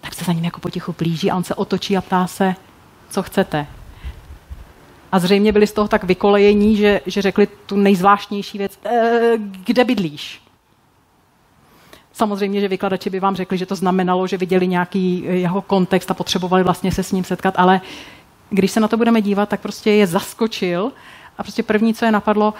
tak 0.00 0.14
se 0.14 0.24
za 0.24 0.32
ním 0.32 0.44
jako 0.44 0.60
potichu 0.60 0.92
plíží 0.92 1.30
a 1.30 1.36
on 1.36 1.44
se 1.44 1.54
otočí 1.54 1.96
a 1.96 2.00
ptá 2.00 2.26
se, 2.26 2.54
co 3.10 3.22
chcete. 3.22 3.66
A 5.12 5.18
zřejmě 5.18 5.52
byli 5.52 5.66
z 5.66 5.72
toho 5.72 5.88
tak 5.88 6.04
vykolejení, 6.04 6.76
že, 6.76 7.00
že 7.06 7.22
řekli 7.22 7.48
tu 7.66 7.76
nejzvláštnější 7.76 8.58
věc, 8.58 8.78
e, 8.84 9.32
kde 9.64 9.84
bydlíš? 9.84 10.42
Samozřejmě, 12.12 12.60
že 12.60 12.68
vykladači 12.68 13.10
by 13.10 13.20
vám 13.20 13.36
řekli, 13.36 13.58
že 13.58 13.66
to 13.66 13.74
znamenalo, 13.74 14.26
že 14.26 14.36
viděli 14.36 14.66
nějaký 14.66 15.24
jeho 15.26 15.62
kontext 15.62 16.10
a 16.10 16.14
potřebovali 16.14 16.62
vlastně 16.62 16.92
se 16.92 17.02
s 17.02 17.12
ním 17.12 17.24
setkat, 17.24 17.54
ale 17.56 17.80
když 18.50 18.70
se 18.70 18.80
na 18.80 18.88
to 18.88 18.96
budeme 18.96 19.22
dívat, 19.22 19.48
tak 19.48 19.60
prostě 19.60 19.90
je 19.90 20.06
zaskočil 20.06 20.92
a 21.38 21.42
prostě 21.42 21.62
první, 21.62 21.94
co 21.94 22.04
je 22.04 22.12
napadlo, 22.12 22.54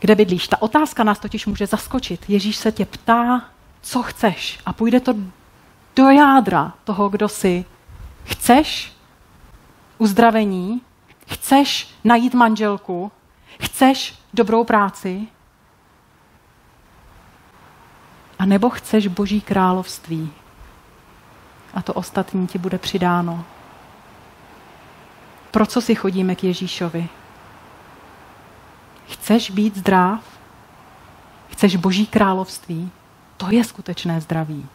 kde 0.00 0.14
bydlíš. 0.14 0.48
Ta 0.48 0.62
otázka 0.62 1.04
nás 1.04 1.18
totiž 1.18 1.46
může 1.46 1.66
zaskočit. 1.66 2.24
Ježíš 2.28 2.56
se 2.56 2.72
tě 2.72 2.86
ptá, 2.86 3.44
co 3.82 4.02
chceš 4.02 4.58
a 4.66 4.72
půjde 4.72 5.00
to 5.00 5.14
do 5.96 6.10
jádra 6.10 6.72
toho, 6.84 7.08
kdo 7.08 7.28
jsi. 7.28 7.64
Chceš 8.24 8.92
uzdravení, 9.98 10.80
chceš 11.26 11.88
najít 12.04 12.34
manželku, 12.34 13.12
chceš 13.60 14.14
dobrou 14.34 14.64
práci, 14.64 15.28
a 18.42 18.46
nebo 18.46 18.70
chceš 18.70 19.06
Boží 19.06 19.40
království. 19.40 20.32
A 21.74 21.82
to 21.82 21.92
ostatní 21.92 22.46
ti 22.46 22.58
bude 22.58 22.78
přidáno. 22.78 23.44
Pro 25.52 25.66
co 25.66 25.80
si 25.80 25.94
chodíme 25.94 26.34
k 26.34 26.44
Ježíšovi? 26.44 27.08
Chceš 29.08 29.50
být 29.50 29.76
zdrav? 29.76 30.20
Chceš 31.48 31.76
Boží 31.76 32.06
království? 32.06 32.90
To 33.36 33.46
je 33.50 33.64
skutečné 33.64 34.20
zdraví. 34.20 34.66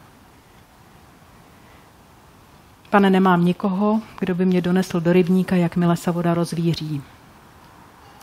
Pane, 2.90 3.10
nemám 3.10 3.46
nikoho, 3.46 4.02
kdo 4.20 4.36
by 4.36 4.46
mě 4.46 4.62
donesl 4.62 5.00
do 5.00 5.13
rybníka, 5.13 5.56
jakmile 5.56 5.98
se 5.98 6.12
voda 6.12 6.34
rozvíří. 6.34 7.02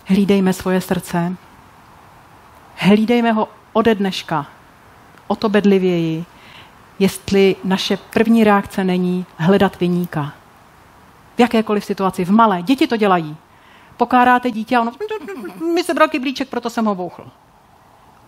Hlídejme 0.04 0.52
svoje 0.52 0.80
srdce. 0.80 1.36
Hlídejme 2.76 3.32
ho 3.32 3.48
ode 3.72 3.94
dneška. 3.94 4.46
O 5.26 5.36
to 5.36 5.48
bedlivěji, 5.48 6.24
jestli 6.98 7.56
naše 7.64 7.96
první 7.96 8.44
reakce 8.44 8.84
není 8.84 9.26
hledat 9.36 9.80
vyníka. 9.80 10.32
V 11.36 11.40
jakékoliv 11.40 11.84
situaci, 11.84 12.24
v 12.24 12.30
malé. 12.30 12.62
Děti 12.62 12.86
to 12.86 12.96
dělají. 12.96 13.36
Pokáráte 13.96 14.50
dítě 14.50 14.76
a 14.76 14.80
ono, 14.80 14.92
mi 15.74 15.84
sebral 15.84 16.08
kyblíček, 16.08 16.48
proto 16.48 16.70
jsem 16.70 16.84
ho 16.84 16.94
bouchl. 16.94 17.30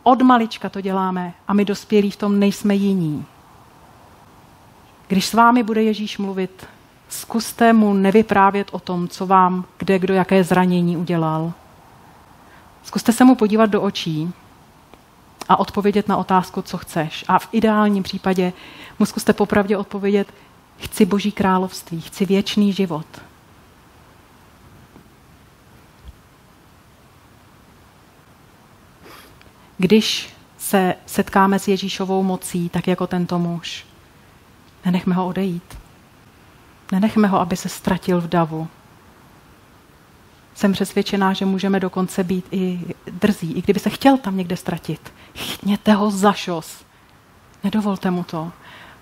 Od 0.03 0.23
malička 0.23 0.69
to 0.69 0.81
děláme 0.81 1.35
a 1.49 1.55
my 1.55 1.65
dospělí 1.65 2.11
v 2.11 2.17
tom 2.17 2.39
nejsme 2.39 2.75
jiní. 2.75 3.27
Když 5.09 5.27
s 5.27 5.35
vámi 5.35 5.63
bude 5.63 5.83
Ježíš 5.83 6.19
mluvit, 6.19 6.67
zkuste 7.09 7.73
mu 7.73 7.95
nevyprávět 7.95 8.69
o 8.73 8.79
tom, 8.79 9.09
co 9.09 9.27
vám 9.27 9.65
kde 9.79 9.99
kdo 9.99 10.15
jaké 10.15 10.45
zranění 10.45 10.97
udělal. 10.97 11.53
Zkuste 12.83 13.13
se 13.13 13.25
mu 13.25 13.35
podívat 13.35 13.67
do 13.67 13.83
očí 13.83 14.33
a 15.49 15.57
odpovědět 15.57 16.09
na 16.09 16.17
otázku, 16.17 16.63
co 16.63 16.79
chceš. 16.79 17.25
A 17.29 17.39
v 17.39 17.49
ideálním 17.53 18.03
případě 18.03 18.53
mu 18.99 19.07
zkuste 19.07 19.33
popravdě 19.33 19.77
odpovědět, 19.77 20.29
chci 20.79 21.05
Boží 21.05 21.33
království, 21.33 22.01
chci 22.01 22.27
věčný 22.27 22.73
život. 22.73 23.07
Když 29.79 30.35
se 30.59 30.95
setkáme 31.07 31.59
s 31.59 31.69
Ježíšovou 31.69 32.23
mocí, 32.23 32.69
tak 32.69 32.89
jako 32.89 33.07
tento 33.07 33.39
muž, 33.39 33.87
Nenechme 34.87 35.15
ho 35.15 35.27
odejít. 35.27 35.79
Nenechme 36.93 37.29
ho, 37.29 37.41
aby 37.41 37.57
se 37.57 37.69
ztratil 37.69 38.21
v 38.21 38.29
davu. 38.29 38.69
Jsem 40.55 40.73
přesvědčená, 40.73 41.33
že 41.33 41.45
můžeme 41.45 41.81
dokonce 41.81 42.25
být 42.25 42.45
i 42.51 42.81
drzí, 43.11 43.53
i 43.53 43.63
kdyby 43.63 43.81
se 43.81 43.91
chtěl 43.91 44.19
tam 44.19 44.37
někde 44.37 44.57
ztratit. 44.57 45.13
Chytněte 45.35 45.93
ho 45.93 46.11
za 46.11 46.33
šos. 46.33 46.85
Nedovolte 47.65 48.11
mu 48.11 48.25
to, 48.25 48.53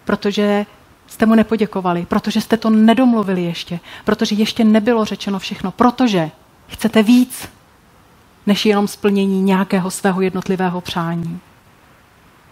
protože 0.04 0.66
jste 1.06 1.26
mu 1.26 1.34
nepoděkovali, 1.34 2.06
protože 2.06 2.40
jste 2.40 2.56
to 2.56 2.70
nedomluvili 2.70 3.44
ještě, 3.44 3.80
protože 4.04 4.34
ještě 4.34 4.64
nebylo 4.64 5.04
řečeno 5.04 5.38
všechno, 5.38 5.70
protože 5.70 6.30
chcete 6.68 7.02
víc, 7.02 7.48
než 8.46 8.66
jenom 8.66 8.88
splnění 8.88 9.42
nějakého 9.42 9.90
svého 9.90 10.20
jednotlivého 10.20 10.80
přání 10.80 11.40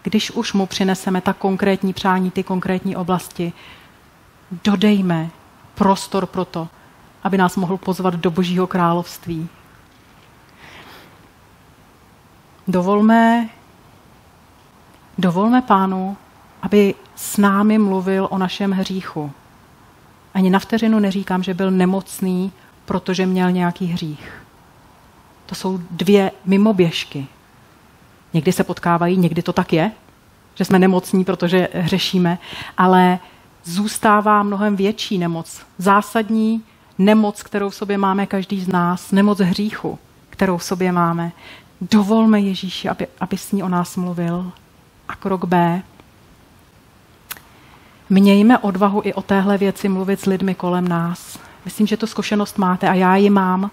když 0.03 0.31
už 0.31 0.53
mu 0.53 0.67
přineseme 0.67 1.21
ta 1.21 1.33
konkrétní 1.33 1.93
přání, 1.93 2.31
ty 2.31 2.43
konkrétní 2.43 2.97
oblasti, 2.97 3.53
dodejme 4.65 5.31
prostor 5.75 6.27
pro 6.27 6.45
to, 6.45 6.69
aby 7.23 7.39
nás 7.39 7.57
mohl 7.57 7.77
pozvat 7.77 8.15
do 8.15 8.31
Božího 8.31 8.67
království. 8.67 9.49
Dovolme, 12.69 13.49
dovolme 15.19 15.63
pánu, 15.63 16.17
aby 16.63 16.95
s 17.17 17.37
námi 17.37 17.79
mluvil 17.79 18.29
o 18.31 18.39
našem 18.39 18.71
hříchu. 18.71 19.31
Ani 20.35 20.51
na 20.51 20.59
vteřinu 20.59 20.99
neříkám, 20.99 21.43
že 21.43 21.55
byl 21.55 21.71
nemocný, 21.71 22.53
protože 22.85 23.27
měl 23.27 23.51
nějaký 23.51 23.87
hřích. 23.87 24.43
To 25.47 25.55
jsou 25.55 25.81
dvě 25.91 26.31
mimoběžky. 26.45 27.27
Někdy 28.33 28.53
se 28.53 28.65
potkávají, 28.65 29.17
někdy 29.17 29.43
to 29.43 29.53
tak 29.53 29.73
je, 29.73 29.93
že 30.55 30.65
jsme 30.65 30.79
nemocní, 30.79 31.25
protože 31.25 31.69
hřešíme, 31.73 32.39
ale 32.77 33.19
zůstává 33.65 34.43
mnohem 34.43 34.77
větší 34.77 35.19
nemoc. 35.19 35.63
Zásadní 35.79 36.63
nemoc, 36.99 37.43
kterou 37.43 37.71
v 37.71 37.75
sobě 37.75 37.99
máme 37.99 38.27
každý 38.27 38.61
z 38.61 38.69
nás, 38.69 39.13
nemoc 39.13 39.39
hříchu, 39.39 39.99
kterou 40.31 40.57
v 40.57 40.65
sobě 40.65 40.93
máme. 40.93 41.33
Dovolme 41.81 42.41
Ježíši, 42.41 42.89
aby, 42.89 43.07
aby 43.21 43.39
s 43.39 43.53
ní 43.53 43.63
o 43.63 43.69
nás 43.69 43.97
mluvil. 43.97 44.53
A 45.09 45.17
krok 45.17 45.45
B. 45.45 45.83
Mějme 48.13 48.59
odvahu 48.59 49.01
i 49.05 49.15
o 49.15 49.23
téhle 49.23 49.59
věci 49.59 49.89
mluvit 49.89 50.21
s 50.21 50.27
lidmi 50.27 50.55
kolem 50.55 50.89
nás. 50.89 51.39
Myslím, 51.65 51.87
že 51.87 51.97
tu 51.97 52.07
zkušenost 52.07 52.59
máte 52.59 52.89
a 52.89 52.95
já 52.95 53.17
ji 53.17 53.31
mám, 53.31 53.71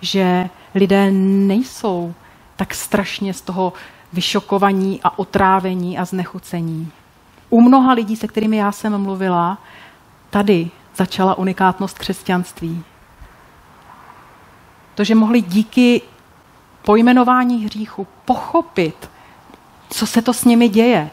že 0.00 0.50
lidé 0.74 1.10
nejsou 1.10 2.14
tak 2.56 2.74
strašně 2.74 3.34
z 3.34 3.40
toho 3.40 3.72
vyšokovaní 4.12 5.00
a 5.04 5.18
otrávení 5.18 5.98
a 5.98 6.04
znechucení. 6.04 6.92
U 7.50 7.60
mnoha 7.60 7.92
lidí, 7.92 8.16
se 8.16 8.28
kterými 8.28 8.56
já 8.56 8.72
jsem 8.72 8.98
mluvila, 8.98 9.58
tady 10.30 10.70
začala 10.96 11.38
unikátnost 11.38 11.98
křesťanství. 11.98 12.84
To, 14.94 15.04
že 15.04 15.14
mohli 15.14 15.40
díky 15.40 16.02
pojmenování 16.82 17.64
hříchu 17.64 18.06
pochopit, 18.24 19.10
co 19.90 20.06
se 20.06 20.22
to 20.22 20.32
s 20.32 20.44
nimi 20.44 20.68
děje. 20.68 21.10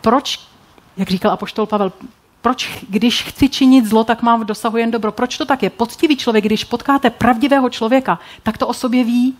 Proč, 0.00 0.55
jak 0.96 1.10
říkal 1.10 1.30
apoštol 1.30 1.66
Pavel, 1.66 1.92
proč, 2.40 2.84
když 2.88 3.22
chci 3.22 3.48
činit 3.48 3.86
zlo, 3.86 4.04
tak 4.04 4.22
mám 4.22 4.40
v 4.40 4.44
dosahu 4.44 4.76
jen 4.76 4.90
dobro. 4.90 5.12
Proč 5.12 5.38
to 5.38 5.44
tak 5.44 5.62
je? 5.62 5.70
Poctivý 5.70 6.16
člověk, 6.16 6.44
když 6.44 6.64
potkáte 6.64 7.10
pravdivého 7.10 7.70
člověka, 7.70 8.18
tak 8.42 8.58
to 8.58 8.68
o 8.68 8.72
sobě 8.72 9.04
ví. 9.04 9.36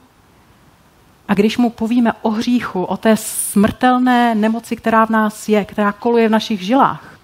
A 1.29 1.35
když 1.35 1.59
mu 1.59 1.71
povíme 1.71 2.13
o 2.23 2.31
hříchu, 2.31 2.85
o 2.85 2.97
té 2.97 3.17
smrtelné 3.17 4.35
nemoci, 4.35 4.77
která 4.77 5.07
v 5.07 5.11
nás 5.11 5.49
je, 5.49 5.65
která 5.65 5.93
koluje 5.93 6.29
v 6.29 6.31
našich 6.31 6.61
žilách, 6.61 7.19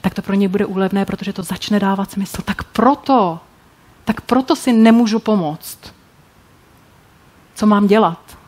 tak 0.00 0.14
to 0.14 0.22
pro 0.22 0.34
ně 0.34 0.48
bude 0.48 0.66
úlevné, 0.66 1.04
protože 1.04 1.32
to 1.32 1.42
začne 1.42 1.80
dávat 1.80 2.10
smysl. 2.10 2.42
Tak 2.42 2.64
proto, 2.64 3.40
tak 4.04 4.20
proto 4.20 4.56
si 4.56 4.72
nemůžu 4.72 5.18
pomoct. 5.18 5.78
Co 7.54 7.66
mám 7.66 7.86
dělat? 7.86 8.38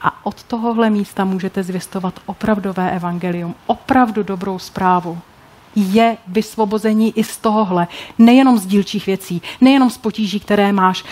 A 0.00 0.26
od 0.26 0.42
tohohle 0.42 0.90
místa 0.90 1.24
můžete 1.24 1.62
zvěstovat 1.62 2.20
opravdové 2.26 2.90
evangelium, 2.90 3.54
opravdu 3.66 4.22
dobrou 4.22 4.58
zprávu. 4.58 5.18
Je 5.76 6.16
vysvobození 6.26 7.18
i 7.18 7.24
z 7.24 7.36
tohohle, 7.36 7.88
nejenom 8.18 8.58
z 8.58 8.66
dílčích 8.66 9.06
věcí, 9.06 9.42
nejenom 9.60 9.90
z 9.90 9.98
potíží, 9.98 10.40
které 10.40 10.72
máš, 10.72 11.04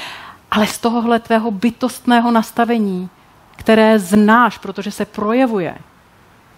ale 0.50 0.66
z 0.66 0.78
tohohle 0.78 1.20
tvého 1.20 1.50
bytostného 1.50 2.30
nastavení, 2.30 3.08
které 3.56 3.98
znáš, 3.98 4.58
protože 4.58 4.90
se 4.90 5.04
projevuje. 5.04 5.78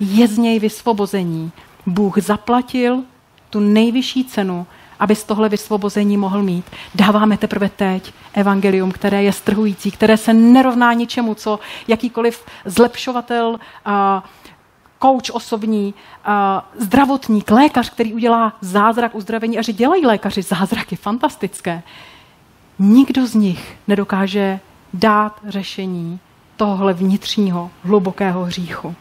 Je 0.01 0.29
z 0.29 0.39
něj 0.39 0.59
vysvobození. 0.59 1.53
Bůh 1.87 2.19
zaplatil 2.19 3.03
tu 3.51 3.61
nejvyšší 3.61 4.25
cenu, 4.25 4.67
aby 4.99 5.15
z 5.15 5.25
tohle 5.25 5.49
vysvobození 5.49 6.17
mohl 6.17 6.43
mít. 6.43 6.65
Dáváme 6.95 7.37
teprve 7.39 7.69
teď 7.69 8.13
evangelium, 8.33 8.93
které 8.93 9.23
je 9.23 9.33
strhující, 9.33 9.91
které 9.91 10.17
se 10.17 10.33
nerovná 10.33 10.93
ničemu, 10.93 11.35
co 11.35 11.59
jakýkoliv 11.89 12.45
zlepšovatel, 12.65 13.59
kouč 14.99 15.31
osobní, 15.31 15.95
zdravotník, 16.79 17.51
lékař, 17.51 17.91
který 17.91 18.15
udělá 18.15 18.53
zázrak 18.61 19.15
uzdravení 19.15 19.59
a 19.59 19.63
že 19.63 19.73
dělají 19.73 20.07
lékaři 20.07 20.43
zázraky 20.43 20.97
fantastické. 20.97 21.83
Nikdo 22.79 23.27
z 23.27 23.35
nich 23.35 23.77
nedokáže 23.89 24.61
dát 24.95 25.41
řešení 25.47 26.21
tohle 26.57 26.95
vnitřního, 26.95 27.71
hlubokého 27.85 28.45
hříchu. 28.45 28.95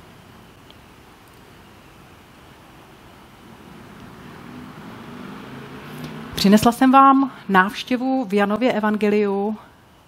Přinesla 6.38 6.72
jsem 6.72 6.92
vám 6.92 7.32
návštěvu 7.50 8.26
v 8.26 8.34
Janově 8.34 8.74
Evangeliu, 8.74 9.58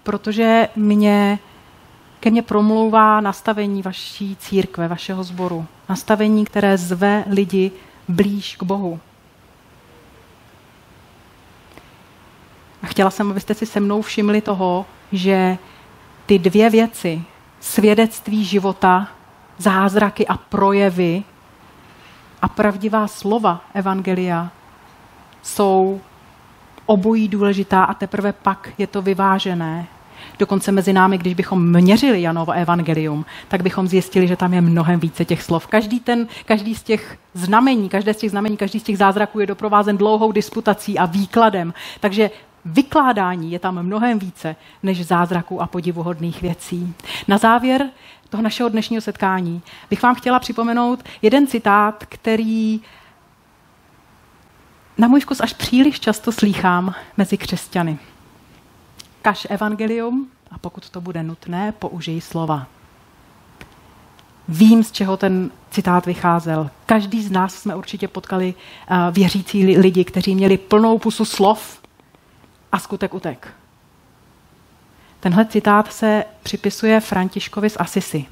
protože 0.03 0.69
mě, 0.75 1.39
ke 2.19 2.31
mně 2.31 2.41
promlouvá 2.41 3.21
nastavení 3.21 3.81
vaší 3.81 4.35
církve, 4.35 4.87
vašeho 4.87 5.23
sboru. 5.23 5.65
Nastavení, 5.89 6.45
které 6.45 6.77
zve 6.77 7.23
lidi 7.27 7.71
blíž 8.07 8.55
k 8.55 8.63
Bohu. 8.63 8.99
A 12.83 12.87
chtěla 12.87 13.09
jsem, 13.09 13.31
abyste 13.31 13.53
si 13.53 13.65
se 13.65 13.79
mnou 13.79 14.01
všimli 14.01 14.41
toho, 14.41 14.85
že 15.11 15.57
ty 16.25 16.39
dvě 16.39 16.69
věci, 16.69 17.21
svědectví 17.59 18.45
života, 18.45 19.07
zázraky 19.57 20.27
a 20.27 20.37
projevy 20.37 21.23
a 22.41 22.47
pravdivá 22.47 23.07
slova 23.07 23.61
Evangelia 23.73 24.51
jsou 25.41 26.01
obojí 26.89 27.28
důležitá 27.28 27.84
a 27.84 27.93
teprve 27.93 28.34
pak 28.34 28.69
je 28.78 28.88
to 28.88 29.02
vyvážené. 29.02 29.88
Dokonce 30.39 30.71
mezi 30.71 30.93
námi, 30.93 31.17
když 31.17 31.34
bychom 31.34 31.71
měřili 31.71 32.21
Janovo 32.21 32.52
evangelium, 32.52 33.25
tak 33.47 33.63
bychom 33.63 33.88
zjistili, 33.88 34.28
že 34.28 34.36
tam 34.36 34.54
je 34.54 34.62
mnohem 34.62 34.99
více 34.99 35.25
těch 35.25 35.43
slov. 35.43 35.67
Každý, 35.67 35.99
ten, 35.99 36.28
každý 36.45 36.75
z 36.75 36.84
těch 36.84 37.17
znamení, 37.34 37.89
každé 37.89 38.13
z 38.13 38.17
těch 38.17 38.30
znamení, 38.30 38.58
každý 38.58 38.80
z 38.80 38.84
těch 38.84 38.97
zázraků 38.97 39.39
je 39.39 39.47
doprovázen 39.47 39.97
dlouhou 39.97 40.32
disputací 40.32 40.99
a 40.99 41.06
výkladem. 41.06 41.73
Takže 41.99 42.32
vykládání 42.65 43.52
je 43.52 43.60
tam 43.60 43.84
mnohem 43.84 44.19
více 44.19 44.56
než 44.84 45.06
zázraků 45.06 45.62
a 45.62 45.67
podivuhodných 45.67 46.41
věcí. 46.41 46.93
Na 47.28 47.38
závěr 47.38 47.89
toho 48.30 48.43
našeho 48.43 48.69
dnešního 48.69 49.02
setkání 49.02 49.62
bych 49.89 50.04
vám 50.04 50.15
chtěla 50.15 50.39
připomenout 50.39 51.04
jeden 51.21 51.47
citát, 51.47 52.04
který 52.10 52.82
na 54.99 55.07
můj 55.07 55.19
vkus 55.19 55.39
až 55.39 55.53
příliš 55.53 55.99
často 55.99 56.31
slýchám 56.31 56.95
mezi 57.17 57.38
křesťany. 57.38 57.99
Kaž 59.21 59.47
evangelium 59.49 60.27
a 60.51 60.57
pokud 60.57 60.89
to 60.89 61.01
bude 61.01 61.23
nutné, 61.23 61.71
použij 61.71 62.21
slova. 62.21 62.67
Vím, 64.47 64.83
z 64.83 64.91
čeho 64.91 65.17
ten 65.17 65.51
citát 65.71 66.05
vycházel. 66.05 66.69
Každý 66.85 67.23
z 67.23 67.31
nás 67.31 67.55
jsme 67.55 67.75
určitě 67.75 68.07
potkali 68.07 68.53
uh, 68.53 68.97
věřící 69.12 69.77
lidi, 69.77 70.03
kteří 70.03 70.35
měli 70.35 70.57
plnou 70.57 70.99
pusu 70.99 71.25
slov 71.25 71.81
a 72.71 72.79
skutek 72.79 73.13
utek. 73.13 73.53
Tenhle 75.19 75.45
citát 75.45 75.93
se 75.93 76.25
připisuje 76.43 76.99
Františkovi 76.99 77.69
z 77.69 77.77
Asisi. 77.79 78.25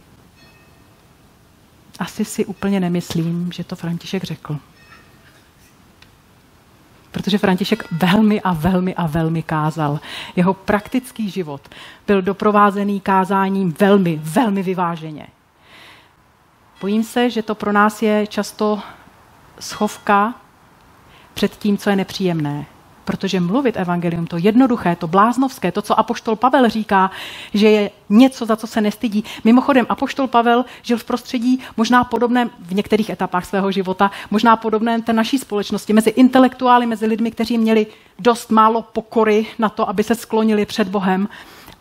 Asi 2.00 2.26
si 2.26 2.46
úplně 2.46 2.80
nemyslím, 2.80 3.52
že 3.52 3.64
to 3.64 3.76
František 3.76 4.24
řekl 4.24 4.60
protože 7.18 7.38
František 7.38 7.84
velmi 7.92 8.42
a 8.42 8.54
velmi 8.54 8.96
a 8.96 9.08
velmi 9.08 9.44
kázal. 9.44 10.00
Jeho 10.36 10.54
praktický 10.54 11.30
život 11.30 11.62
byl 12.08 12.22
doprovázený 12.22 13.02
kázáním 13.02 13.76
velmi, 13.80 14.20
velmi 14.24 14.64
vyváženě. 14.64 15.28
Bojím 16.82 17.04
se, 17.04 17.30
že 17.30 17.42
to 17.44 17.56
pro 17.56 17.72
nás 17.72 18.02
je 18.02 18.28
často 18.28 18.80
schovka 19.60 20.34
před 21.34 21.56
tím, 21.56 21.78
co 21.78 21.90
je 21.90 21.96
nepříjemné 21.96 22.66
protože 23.08 23.40
mluvit 23.40 23.78
evangelium, 23.78 24.28
to 24.28 24.38
jednoduché, 24.38 24.96
to 24.96 25.08
bláznovské, 25.08 25.72
to, 25.72 25.82
co 25.82 26.00
apoštol 26.00 26.36
Pavel 26.36 26.70
říká, 26.70 27.12
že 27.54 27.70
je 27.70 27.92
něco, 28.10 28.46
za 28.46 28.56
co 28.56 28.68
se 28.68 28.82
nestydí. 28.82 29.24
Mimochodem, 29.44 29.86
apoštol 29.90 30.28
Pavel 30.28 30.66
žil 30.82 30.98
v 30.98 31.04
prostředí 31.04 31.60
možná 31.78 32.04
podobném 32.04 32.50
v 32.60 32.74
některých 32.74 33.10
etapách 33.10 33.46
svého 33.46 33.72
života, 33.72 34.12
možná 34.32 34.56
podobném 34.56 35.02
té 35.02 35.14
naší 35.14 35.38
společnosti, 35.38 35.94
mezi 35.94 36.10
intelektuály, 36.10 36.86
mezi 36.86 37.06
lidmi, 37.06 37.32
kteří 37.32 37.58
měli 37.58 37.88
dost 38.20 38.52
málo 38.52 38.82
pokory 38.82 39.48
na 39.60 39.70
to, 39.70 39.90
aby 39.90 40.04
se 40.04 40.16
sklonili 40.16 40.66
před 40.66 40.88
Bohem 40.88 41.28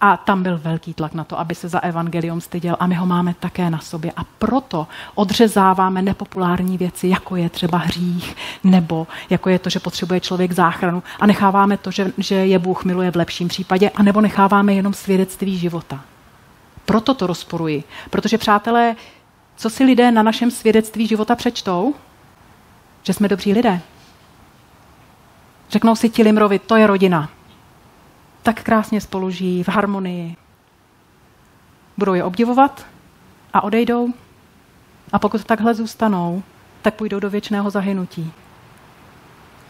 a 0.01 0.17
tam 0.17 0.43
byl 0.43 0.59
velký 0.59 0.95
tlak 0.95 1.15
na 1.15 1.25
to, 1.25 1.39
aby 1.39 1.55
se 1.55 1.69
za 1.69 1.79
evangelium 1.79 2.41
styděl 2.41 2.77
a 2.81 2.87
my 2.87 2.95
ho 2.95 3.07
máme 3.07 3.35
také 3.41 3.71
na 3.71 3.79
sobě. 3.79 4.13
A 4.17 4.25
proto 4.25 4.87
odřezáváme 5.15 6.03
nepopulární 6.03 6.79
věci, 6.79 7.09
jako 7.09 7.37
je 7.37 7.51
třeba 7.51 7.79
hřích, 7.79 8.37
nebo 8.65 9.07
jako 9.31 9.51
je 9.51 9.59
to, 9.59 9.71
že 9.71 9.81
potřebuje 9.81 10.21
člověk 10.21 10.53
záchranu 10.53 11.03
a 11.21 11.27
necháváme 11.27 11.77
to, 11.77 11.91
že, 11.91 12.13
že 12.19 12.35
je 12.35 12.59
Bůh 12.59 12.85
miluje 12.85 13.11
v 13.11 13.17
lepším 13.17 13.49
případě, 13.49 13.91
a 13.91 14.03
nebo 14.03 14.21
necháváme 14.21 14.75
jenom 14.75 14.95
svědectví 14.95 15.59
života. 15.59 16.01
Proto 16.85 17.15
to 17.15 17.27
rozporuji. 17.27 17.85
Protože, 18.11 18.39
přátelé, 18.39 18.97
co 19.57 19.71
si 19.71 19.85
lidé 19.85 20.11
na 20.11 20.23
našem 20.23 20.51
svědectví 20.51 21.07
života 21.07 21.35
přečtou? 21.35 21.95
Že 23.03 23.13
jsme 23.13 23.29
dobří 23.29 23.53
lidé. 23.53 23.81
Řeknou 25.71 25.97
si 25.97 26.09
ti 26.09 26.23
Limrovi, 26.23 26.59
to 26.59 26.77
je 26.77 26.87
rodina 26.87 27.29
tak 28.47 28.63
krásně 28.63 29.01
spolu 29.01 29.31
žijí 29.31 29.63
v 29.63 29.69
harmonii. 29.69 30.37
Budou 31.97 32.15
je 32.15 32.25
obdivovat 32.25 32.87
a 33.53 33.63
odejdou. 33.63 34.09
A 35.13 35.19
pokud 35.19 35.45
takhle 35.45 35.75
zůstanou, 35.75 36.43
tak 36.83 36.95
půjdou 36.95 37.21
do 37.21 37.31
věčného 37.31 37.71
zahynutí. 37.71 38.33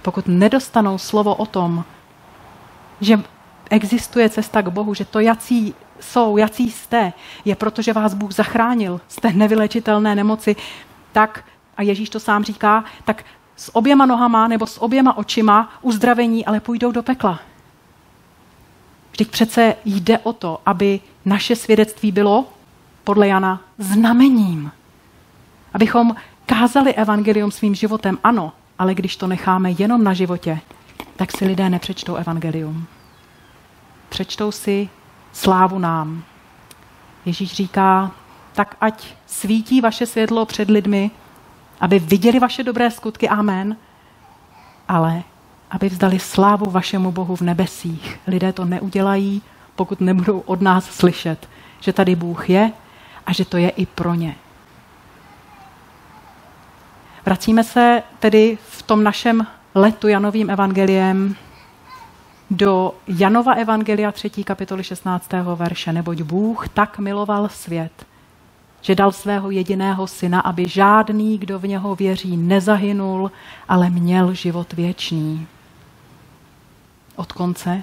Pokud 0.02 0.28
nedostanou 0.28 0.98
slovo 0.98 1.34
o 1.34 1.46
tom, 1.46 1.84
že 3.00 3.20
existuje 3.70 4.28
cesta 4.28 4.62
k 4.62 4.68
Bohu, 4.68 4.94
že 4.94 5.04
to, 5.04 5.20
jací 5.20 5.74
jsou, 6.00 6.36
jací 6.36 6.70
jste, 6.70 7.12
je 7.44 7.56
proto, 7.56 7.82
že 7.82 7.92
vás 7.92 8.14
Bůh 8.14 8.32
zachránil 8.32 9.00
z 9.08 9.16
té 9.16 9.32
nevylečitelné 9.32 10.14
nemoci, 10.14 10.56
tak, 11.12 11.44
a 11.76 11.82
Ježíš 11.82 12.10
to 12.10 12.20
sám 12.20 12.44
říká, 12.44 12.84
tak 13.04 13.24
s 13.56 13.76
oběma 13.76 14.06
nohama 14.06 14.48
nebo 14.48 14.66
s 14.66 14.82
oběma 14.82 15.16
očima 15.16 15.72
uzdravení, 15.82 16.46
ale 16.46 16.60
půjdou 16.60 16.92
do 16.92 17.02
pekla. 17.02 17.40
Vždyť 19.16 19.30
přece 19.30 19.74
jde 19.84 20.18
o 20.18 20.32
to, 20.32 20.60
aby 20.66 21.00
naše 21.24 21.56
svědectví 21.56 22.12
bylo 22.12 22.44
podle 23.04 23.28
Jana 23.28 23.60
znamením. 23.78 24.70
Abychom 25.74 26.14
kázali 26.46 26.94
evangelium 26.94 27.50
svým 27.50 27.74
životem, 27.74 28.18
ano, 28.24 28.52
ale 28.78 28.94
když 28.94 29.16
to 29.16 29.26
necháme 29.26 29.70
jenom 29.70 30.04
na 30.04 30.14
životě, 30.14 30.60
tak 31.16 31.36
si 31.36 31.46
lidé 31.46 31.70
nepřečtou 31.70 32.14
evangelium. 32.14 32.86
Přečtou 34.08 34.52
si 34.52 34.88
slávu 35.32 35.78
nám. 35.78 36.24
Ježíš 37.24 37.52
říká, 37.52 38.10
tak 38.52 38.76
ať 38.80 39.14
svítí 39.26 39.80
vaše 39.80 40.06
světlo 40.06 40.46
před 40.46 40.70
lidmi, 40.70 41.10
aby 41.80 41.98
viděli 41.98 42.38
vaše 42.38 42.62
dobré 42.62 42.90
skutky, 42.90 43.28
amen, 43.28 43.76
ale 44.88 45.22
aby 45.76 45.88
vzdali 45.88 46.18
slávu 46.18 46.70
vašemu 46.70 47.12
Bohu 47.12 47.36
v 47.36 47.40
nebesích. 47.40 48.20
Lidé 48.26 48.52
to 48.52 48.64
neudělají, 48.64 49.42
pokud 49.76 50.00
nebudou 50.00 50.38
od 50.40 50.60
nás 50.60 50.84
slyšet, 50.84 51.48
že 51.80 51.92
tady 51.92 52.16
Bůh 52.16 52.50
je 52.50 52.72
a 53.26 53.32
že 53.32 53.44
to 53.44 53.56
je 53.56 53.68
i 53.68 53.86
pro 53.86 54.14
ně. 54.14 54.34
Vracíme 57.26 57.64
se 57.64 58.02
tedy 58.18 58.58
v 58.68 58.82
tom 58.82 59.04
našem 59.04 59.46
letu 59.74 60.08
Janovým 60.08 60.50
evangeliem 60.50 61.36
do 62.50 62.94
Janova 63.08 63.52
evangelia 63.52 64.12
3. 64.12 64.30
kapitoly 64.30 64.84
16. 64.84 65.32
verše. 65.54 65.92
Neboť 65.92 66.22
Bůh 66.22 66.68
tak 66.68 66.98
miloval 66.98 67.48
svět, 67.48 68.06
že 68.80 68.94
dal 68.94 69.12
svého 69.12 69.50
jediného 69.50 70.06
syna, 70.06 70.40
aby 70.40 70.68
žádný, 70.68 71.38
kdo 71.38 71.58
v 71.58 71.66
něho 71.66 71.94
věří, 71.94 72.36
nezahynul, 72.36 73.30
ale 73.68 73.90
měl 73.90 74.34
život 74.34 74.72
věčný 74.72 75.46
od 77.16 77.32
konce. 77.32 77.82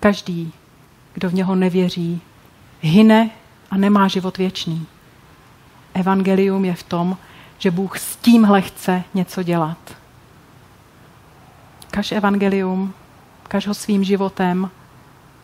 Každý, 0.00 0.52
kdo 1.14 1.30
v 1.30 1.34
něho 1.34 1.54
nevěří, 1.54 2.20
hyne 2.80 3.30
a 3.70 3.76
nemá 3.76 4.08
život 4.08 4.38
věčný. 4.38 4.86
Evangelium 5.94 6.64
je 6.64 6.74
v 6.74 6.82
tom, 6.82 7.16
že 7.58 7.70
Bůh 7.70 7.98
s 7.98 8.16
tímhle 8.16 8.62
chce 8.62 9.04
něco 9.14 9.42
dělat. 9.42 9.78
Kaž 11.90 12.12
evangelium, 12.12 12.94
kaž 13.48 13.66
ho 13.66 13.74
svým 13.74 14.04
životem 14.04 14.70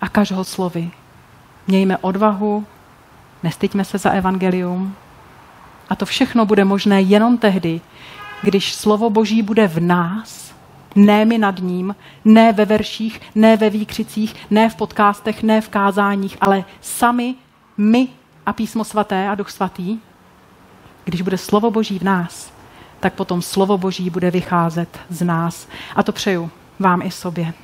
a 0.01 0.09
kaž 0.09 0.33
ho 0.33 0.45
slovy. 0.45 0.91
Mějme 1.67 1.99
odvahu, 1.99 2.67
nestyďme 3.43 3.85
se 3.85 3.99
za 3.99 4.11
evangelium. 4.11 4.95
A 5.89 5.97
to 5.97 6.07
všechno 6.07 6.47
bude 6.47 6.65
možné 6.65 7.03
jenom 7.03 7.39
tehdy, 7.39 7.81
když 8.43 8.75
slovo 8.75 9.11
Boží 9.11 9.43
bude 9.43 9.69
v 9.69 9.81
nás, 9.81 10.46
ne 10.97 11.25
my 11.25 11.39
nad 11.39 11.59
ním, 11.59 11.97
ne 12.25 12.53
ve 12.53 12.65
verších, 12.65 13.21
ne 13.35 13.57
ve 13.57 13.71
výkřicích, 13.71 14.35
ne 14.51 14.71
v 14.71 14.75
podcastech, 14.75 15.43
ne 15.43 15.61
v 15.61 15.69
kázáních, 15.69 16.37
ale 16.41 16.65
sami 16.81 17.35
my 17.77 18.09
a 18.47 18.53
písmo 18.53 18.85
svaté 18.85 19.29
a 19.29 19.35
duch 19.35 19.51
svatý, 19.51 19.99
když 21.05 21.23
bude 21.23 21.39
slovo 21.39 21.71
Boží 21.71 21.99
v 21.99 22.03
nás, 22.03 22.53
tak 23.01 23.15
potom 23.15 23.43
slovo 23.43 23.79
Boží 23.79 24.11
bude 24.11 24.31
vycházet 24.31 24.99
z 25.11 25.25
nás. 25.25 25.69
A 25.97 26.03
to 26.03 26.13
přeju 26.13 26.51
vám 26.79 27.03
i 27.03 27.11
sobě. 27.11 27.55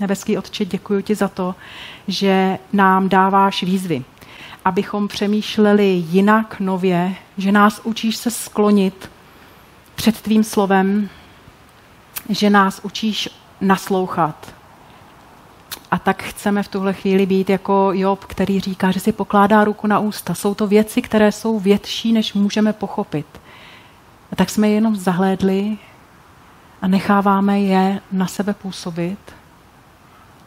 Nebeský 0.00 0.38
Otče, 0.38 0.64
děkuji 0.64 1.02
ti 1.02 1.14
za 1.14 1.28
to, 1.28 1.54
že 2.08 2.58
nám 2.72 3.08
dáváš 3.08 3.62
výzvy, 3.62 4.04
abychom 4.64 5.08
přemýšleli 5.08 5.84
jinak, 6.08 6.60
nově, 6.60 7.14
že 7.38 7.52
nás 7.52 7.80
učíš 7.84 8.16
se 8.16 8.30
sklonit 8.30 9.10
před 9.94 10.20
tvým 10.20 10.44
slovem, 10.44 11.08
že 12.28 12.50
nás 12.50 12.80
učíš 12.82 13.28
naslouchat. 13.60 14.54
A 15.90 15.98
tak 15.98 16.22
chceme 16.22 16.62
v 16.62 16.68
tuhle 16.68 16.92
chvíli 16.92 17.26
být 17.26 17.50
jako 17.50 17.90
Job, 17.92 18.24
který 18.24 18.60
říká, 18.60 18.90
že 18.90 19.00
si 19.00 19.12
pokládá 19.12 19.64
ruku 19.64 19.86
na 19.86 19.98
ústa. 19.98 20.34
Jsou 20.34 20.54
to 20.54 20.66
věci, 20.66 21.02
které 21.02 21.32
jsou 21.32 21.60
větší, 21.60 22.12
než 22.12 22.34
můžeme 22.34 22.72
pochopit. 22.72 23.26
A 24.32 24.36
tak 24.36 24.50
jsme 24.50 24.68
je 24.68 24.74
jenom 24.74 24.96
zahlédli 24.96 25.78
a 26.82 26.88
necháváme 26.88 27.60
je 27.60 28.00
na 28.12 28.26
sebe 28.26 28.54
působit 28.54 29.18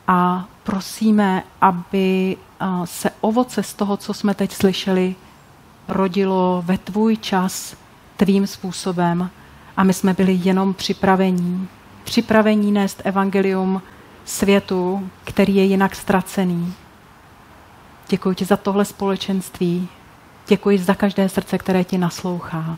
a 0.07 0.45
prosíme, 0.63 1.43
aby 1.61 2.37
se 2.85 3.11
ovoce 3.21 3.63
z 3.63 3.73
toho, 3.73 3.97
co 3.97 4.13
jsme 4.13 4.33
teď 4.33 4.53
slyšeli, 4.53 5.15
rodilo 5.87 6.63
ve 6.65 6.77
tvůj 6.77 7.17
čas 7.17 7.75
tvým 8.17 8.47
způsobem 8.47 9.29
a 9.77 9.83
my 9.83 9.93
jsme 9.93 10.13
byli 10.13 10.39
jenom 10.43 10.73
připravení. 10.73 11.67
Připravení 12.03 12.71
nést 12.71 13.01
evangelium 13.03 13.81
světu, 14.25 15.09
který 15.23 15.55
je 15.55 15.63
jinak 15.63 15.95
ztracený. 15.95 16.73
Děkuji 18.09 18.35
ti 18.35 18.45
za 18.45 18.57
tohle 18.57 18.85
společenství. 18.85 19.87
Děkuji 20.47 20.77
za 20.77 20.95
každé 20.95 21.29
srdce, 21.29 21.57
které 21.57 21.83
ti 21.83 21.97
naslouchá. 21.97 22.77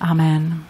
Amen. 0.00 0.64